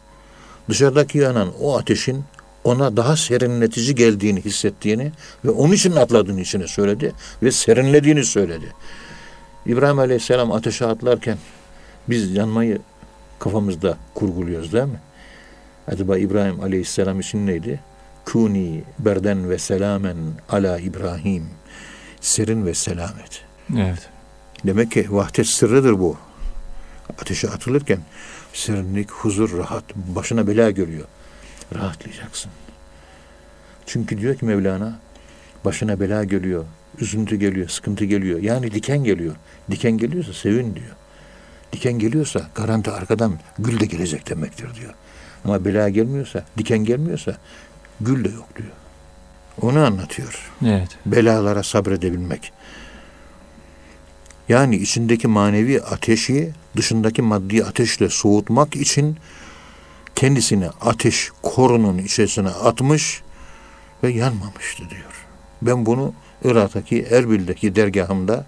dışarıdaki 0.69 1.19
yanan 1.19 1.53
o 1.61 1.79
ateşin 1.79 2.25
ona 2.65 2.97
daha 2.97 3.17
serinletici 3.17 3.95
geldiğini 3.95 4.41
hissettiğini 4.45 5.13
ve 5.45 5.51
onun 5.51 5.73
için 5.73 5.97
atladığını 5.97 6.41
içine 6.41 6.67
söyledi 6.67 7.13
ve 7.43 7.53
serinlediğini 7.53 8.25
söyledi. 8.25 8.73
İbrahim 9.67 9.99
Aleyhisselam 9.99 10.53
ateşe 10.53 10.87
atlarken 10.87 11.39
biz 12.09 12.37
yanmayı 12.37 12.79
kafamızda 13.39 13.97
kurguluyoruz 14.15 14.73
değil 14.73 14.85
mi? 14.85 15.01
Acaba 15.89 16.19
İbrahim 16.19 16.61
Aleyhisselam 16.61 17.21
için 17.21 17.47
neydi? 17.47 17.81
Kuni 18.25 18.83
berden 18.99 19.51
ve 19.51 19.59
selamen 19.59 20.17
ala 20.49 20.79
İbrahim. 20.79 21.45
Serin 22.21 22.67
ve 22.67 22.75
selamet. 22.75 23.45
Evet. 23.77 24.09
Demek 24.65 24.93
ki 24.93 25.07
vahdet 25.11 25.47
sırrıdır 25.47 25.99
bu. 25.99 26.17
Ateşe 27.23 27.49
atılırken 27.49 28.01
serinlik, 28.53 29.11
huzur, 29.11 29.59
rahat, 29.59 29.85
başına 29.95 30.47
bela 30.47 30.71
görüyor. 30.71 31.07
Rahatlayacaksın. 31.75 32.51
Çünkü 33.87 34.19
diyor 34.19 34.37
ki 34.37 34.45
Mevlana, 34.45 34.99
Başına 35.65 36.01
bela 36.01 36.25
geliyor, 36.25 36.65
üzüntü 37.01 37.37
geliyor, 37.37 37.69
sıkıntı 37.69 38.05
geliyor. 38.05 38.43
Yani 38.43 38.73
diken 38.73 39.05
geliyor. 39.05 39.35
Diken 39.71 39.99
geliyorsa 39.99 40.33
sevin 40.33 40.75
diyor. 40.75 40.97
Diken 41.73 41.99
geliyorsa 41.99 42.51
garanti 42.55 42.91
arkadan 42.91 43.39
gül 43.59 43.81
de 43.81 43.87
gelecek 43.87 44.31
demektir 44.31 44.75
diyor. 44.81 44.95
Ama 45.45 45.65
bela 45.65 45.89
gelmiyorsa, 45.89 46.45
diken 46.59 46.79
gelmiyorsa 46.79 47.37
gül 48.01 48.25
de 48.25 48.29
yok 48.29 48.49
diyor. 48.57 48.73
Onu 49.63 49.79
anlatıyor. 49.85 50.51
Evet. 50.67 50.89
Belalara 51.07 51.63
sabredebilmek. 51.63 52.53
Yani 54.49 54.77
içindeki 54.77 55.29
manevi 55.29 55.83
ateşi 55.83 56.51
dışındaki 56.77 57.23
maddi 57.23 57.65
ateşle 57.65 58.09
soğutmak 58.09 58.77
için 58.77 59.17
kendisini 60.15 60.69
ateş 60.81 61.31
korunun 61.43 61.99
içerisine 61.99 62.49
atmış 62.49 63.23
ve 64.03 64.11
yanmamıştı 64.13 64.83
diyor. 64.91 65.27
Ben 65.63 65.87
bunu 65.87 66.13
Irak'taki 66.45 67.03
Erbil'deki 67.03 67.75
dergahımda 67.77 68.47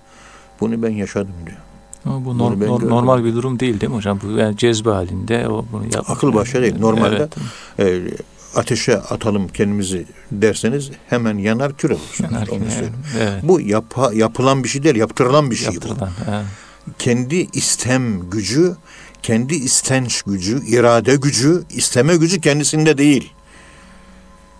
bunu 0.60 0.82
ben 0.82 0.90
yaşadım 0.90 1.34
diyor. 1.46 1.58
Ama 2.04 2.24
bu 2.24 2.30
nor- 2.30 2.52
nor- 2.52 2.58
gördüm. 2.58 2.88
normal 2.88 3.24
bir 3.24 3.34
durum 3.34 3.60
değil 3.60 3.80
değil 3.80 3.90
mi 3.90 3.96
hocam? 3.96 4.20
Bu 4.22 4.30
yani 4.30 4.56
cezbe 4.56 4.90
halinde 4.90 5.48
o 5.48 5.64
bunu 5.72 5.84
yapmak. 5.84 6.10
Akıl 6.10 6.34
başa 6.34 6.62
değil. 6.62 6.74
Normalde 6.78 7.28
Evet. 7.78 8.08
e, 8.08 8.10
ateşe 8.54 8.96
atalım 8.96 9.48
kendimizi 9.48 10.06
derseniz 10.32 10.90
hemen 11.08 11.38
yanar 11.38 11.76
kül 11.76 11.90
olursunuz. 11.90 12.32
Yanar 12.32 12.48
Onu 12.48 12.70
söyleyeyim. 12.70 12.94
evet. 13.18 13.42
Bu 13.42 13.60
yapa- 13.60 14.14
yapılan 14.14 14.64
bir 14.64 14.68
şey 14.68 14.82
değil, 14.82 14.96
yaptırılan 14.96 15.50
bir 15.50 15.56
şey 15.56 15.68
bu. 15.68 15.72
Yaptırılan. 15.74 16.10
evet. 16.28 16.44
kendi 16.98 17.48
istem 17.52 18.30
gücü, 18.30 18.76
kendi 19.22 19.54
istenç 19.54 20.22
gücü, 20.22 20.66
irade 20.66 21.16
gücü, 21.16 21.62
isteme 21.70 22.16
gücü 22.16 22.40
kendisinde 22.40 22.98
değil. 22.98 23.32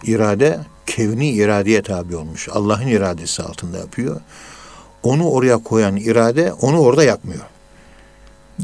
İrade 0.04 0.60
kevni 0.86 1.30
iradeye 1.30 1.82
tabi 1.82 2.16
olmuş. 2.16 2.48
Allah'ın 2.52 2.86
iradesi 2.86 3.42
altında 3.42 3.78
yapıyor. 3.78 4.20
Onu 5.02 5.28
oraya 5.30 5.56
koyan 5.58 5.96
irade 5.96 6.52
onu 6.52 6.78
orada 6.78 7.04
yapmıyor. 7.04 7.44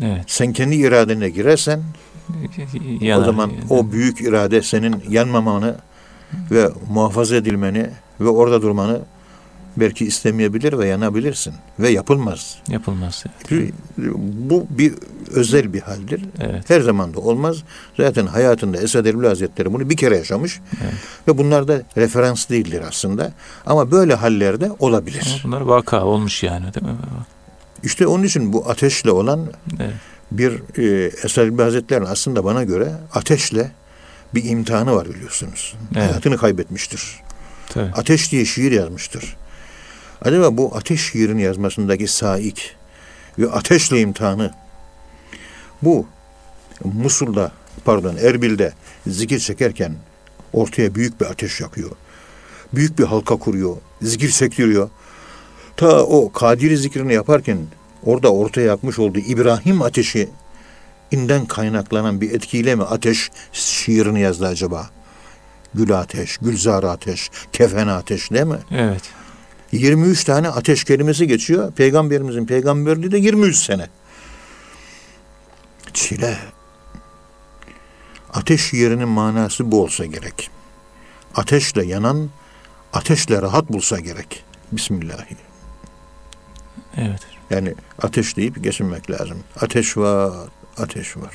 Evet. 0.02 0.24
Sen 0.26 0.52
kendi 0.52 0.74
iradene 0.76 1.28
girersen 1.28 1.82
Yanar. 3.00 3.22
o 3.22 3.24
zaman 3.24 3.52
o 3.70 3.92
büyük 3.92 4.20
irade 4.20 4.62
senin 4.62 5.02
yanmamanı 5.08 5.76
ve 6.50 6.70
muhafaza 6.90 7.36
edilmeni 7.36 7.90
ve 8.20 8.28
orada 8.28 8.62
durmanı 8.62 9.00
belki 9.76 10.06
istemeyebilir 10.06 10.78
ve 10.78 10.86
yanabilirsin 10.86 11.54
ve 11.78 11.88
yapılmaz. 11.88 12.58
yapılmaz. 12.68 13.24
Bu 14.26 14.66
bir 14.70 14.94
özel 15.30 15.72
bir 15.72 15.80
haldir. 15.80 16.24
Evet. 16.40 16.70
Her 16.70 16.80
zaman 16.80 17.14
da 17.14 17.20
olmaz. 17.20 17.56
Zaten 17.96 18.26
hayatında 18.26 18.76
Esad 18.76 19.06
Erbil 19.06 19.24
Hazretleri 19.24 19.72
bunu 19.72 19.90
bir 19.90 19.96
kere 19.96 20.16
yaşamış. 20.16 20.60
Evet. 20.82 20.94
Ve 21.28 21.38
bunlar 21.38 21.68
da 21.68 21.82
referans 21.96 22.48
değildir 22.48 22.82
aslında. 22.88 23.32
Ama 23.66 23.90
böyle 23.90 24.14
hallerde 24.14 24.70
olabilir. 24.78 25.42
Bunlar 25.44 25.60
vaka 25.60 26.04
olmuş 26.04 26.42
yani 26.42 26.74
değil 26.74 26.86
mi? 26.86 26.92
İşte 27.82 28.06
onun 28.06 28.24
için 28.24 28.52
bu 28.52 28.70
ateşle 28.70 29.10
olan 29.10 29.40
Evet. 29.80 29.94
Bir 30.30 30.62
e, 30.78 31.06
Esad 31.24 31.42
Erbil 31.42 31.62
Hazretleri'nin 31.62 32.06
aslında 32.06 32.44
bana 32.44 32.64
göre 32.64 32.92
ateşle 33.14 33.70
bir 34.34 34.44
imtihanı 34.44 34.96
var 34.96 35.08
biliyorsunuz. 35.08 35.74
Evet. 35.94 36.10
Hayatını 36.10 36.36
kaybetmiştir. 36.36 37.20
Tabii. 37.68 37.92
Ateş 37.94 38.32
diye 38.32 38.44
şiir 38.44 38.72
yazmıştır. 38.72 39.36
Acaba 40.22 40.56
bu 40.56 40.76
ateş 40.76 41.10
şiirini 41.10 41.42
yazmasındaki 41.42 42.08
saik 42.08 42.76
ve 43.38 43.50
ateşle 43.50 44.00
imtihanı 44.00 44.54
bu 45.82 46.06
Musul'da 46.84 47.52
pardon 47.84 48.16
Erbil'de 48.16 48.72
zikir 49.06 49.38
çekerken 49.38 49.94
ortaya 50.52 50.94
büyük 50.94 51.20
bir 51.20 51.26
ateş 51.26 51.60
yakıyor. 51.60 51.90
Büyük 52.74 52.98
bir 52.98 53.04
halka 53.04 53.36
kuruyor. 53.36 53.76
Zikir 54.02 54.30
çektiriyor. 54.30 54.90
Ta 55.76 56.02
o 56.02 56.32
Kadiri 56.32 56.76
zikrini 56.76 57.14
yaparken 57.14 57.58
orada 58.06 58.32
ortaya 58.32 58.66
yakmış 58.66 58.98
olduğu 58.98 59.18
İbrahim 59.18 59.82
ateşi 59.82 60.28
inden 61.10 61.46
kaynaklanan 61.46 62.20
bir 62.20 62.34
etkiyle 62.34 62.74
mi 62.74 62.82
ateş 62.82 63.30
şiirini 63.52 64.20
yazdı 64.20 64.46
acaba? 64.46 64.90
Gül 65.74 65.98
ateş, 65.98 66.36
gülzar 66.36 66.84
ateş, 66.84 67.30
kefen 67.52 67.88
ateş 67.88 68.30
değil 68.30 68.44
mi? 68.44 68.58
Evet. 68.70 69.02
23 69.72 70.24
tane 70.24 70.48
ateş 70.48 70.84
kelimesi 70.84 71.26
geçiyor. 71.26 71.72
Peygamberimizin 71.72 72.46
peygamberliği 72.46 73.12
de 73.12 73.18
23 73.18 73.56
sene. 73.56 73.86
Çile. 75.92 76.38
Ateş 78.32 78.72
yerinin 78.72 79.08
manası 79.08 79.72
bu 79.72 79.82
olsa 79.82 80.04
gerek. 80.04 80.50
Ateşle 81.34 81.86
yanan, 81.86 82.30
ateşle 82.92 83.42
rahat 83.42 83.72
bulsa 83.72 84.00
gerek. 84.00 84.44
Bismillahi. 84.72 85.36
Evet. 86.96 87.35
Yani 87.50 87.74
ateş 88.02 88.36
deyip 88.36 88.64
geçinmek 88.64 89.10
lazım. 89.10 89.38
Ateş 89.60 89.96
var, 89.96 90.32
ateş 90.78 91.16
var. 91.16 91.34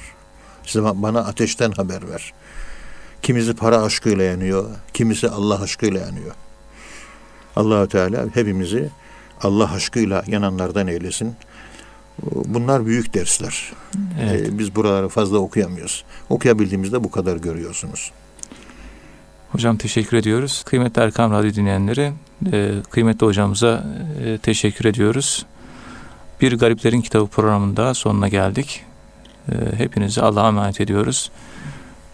Size 0.66 0.84
bana 0.84 1.20
ateşten 1.20 1.72
haber 1.72 2.10
ver. 2.10 2.34
Kimisi 3.22 3.54
para 3.54 3.84
aşkıyla 3.84 4.24
yanıyor, 4.24 4.70
kimisi 4.94 5.30
Allah 5.30 5.62
aşkıyla 5.62 6.00
yanıyor. 6.00 6.32
Allahu 7.56 7.88
Teala 7.88 8.26
hepimizi 8.34 8.90
Allah 9.42 9.72
aşkıyla 9.72 10.24
yananlardan 10.28 10.88
eylesin. 10.88 11.36
Bunlar 12.46 12.86
büyük 12.86 13.14
dersler. 13.14 13.74
Evet. 14.22 14.48
Ee, 14.48 14.60
biz 14.60 14.76
buraları 14.76 15.10
fazla 15.10 15.38
okuyamıyoruz. 15.38 16.04
Okuyabildiğimizde 16.30 17.04
bu 17.04 17.12
kadar 17.12 17.38
görüyorsunuz. 17.38 18.12
Hocam 19.52 19.78
teşekkür 19.78 20.18
ediyoruz. 20.18 20.64
Kıymetli 20.66 21.02
Erkam 21.02 21.32
Radyo 21.32 21.54
dinleyenleri, 21.54 22.14
e, 22.54 22.72
kıymetli 22.90 23.26
hocamıza 23.26 23.84
e, 24.26 24.38
teşekkür 24.38 24.86
ediyoruz. 24.86 25.46
Bir 26.42 26.58
Gariplerin 26.58 27.02
Kitabı 27.02 27.28
programında 27.28 27.94
sonuna 27.94 28.28
geldik. 28.28 28.84
E, 29.52 29.78
hepinizi 29.78 30.22
Allah'a 30.22 30.48
emanet 30.48 30.82
ediyoruz. 30.82 31.32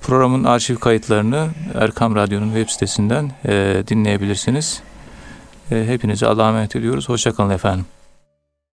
Programın 0.01 0.43
arşiv 0.43 0.75
kayıtlarını 0.75 1.47
Erkam 1.75 2.15
Radyo'nun 2.15 2.47
web 2.47 2.69
sitesinden 2.69 3.31
e, 3.45 3.83
dinleyebilirsiniz. 3.87 4.81
E, 5.71 5.85
hepinizi 5.87 6.27
Allah'a 6.27 6.49
emanet 6.49 6.75
ediyoruz. 6.75 7.09
Hoşçakalın 7.09 7.49
efendim. 7.49 7.85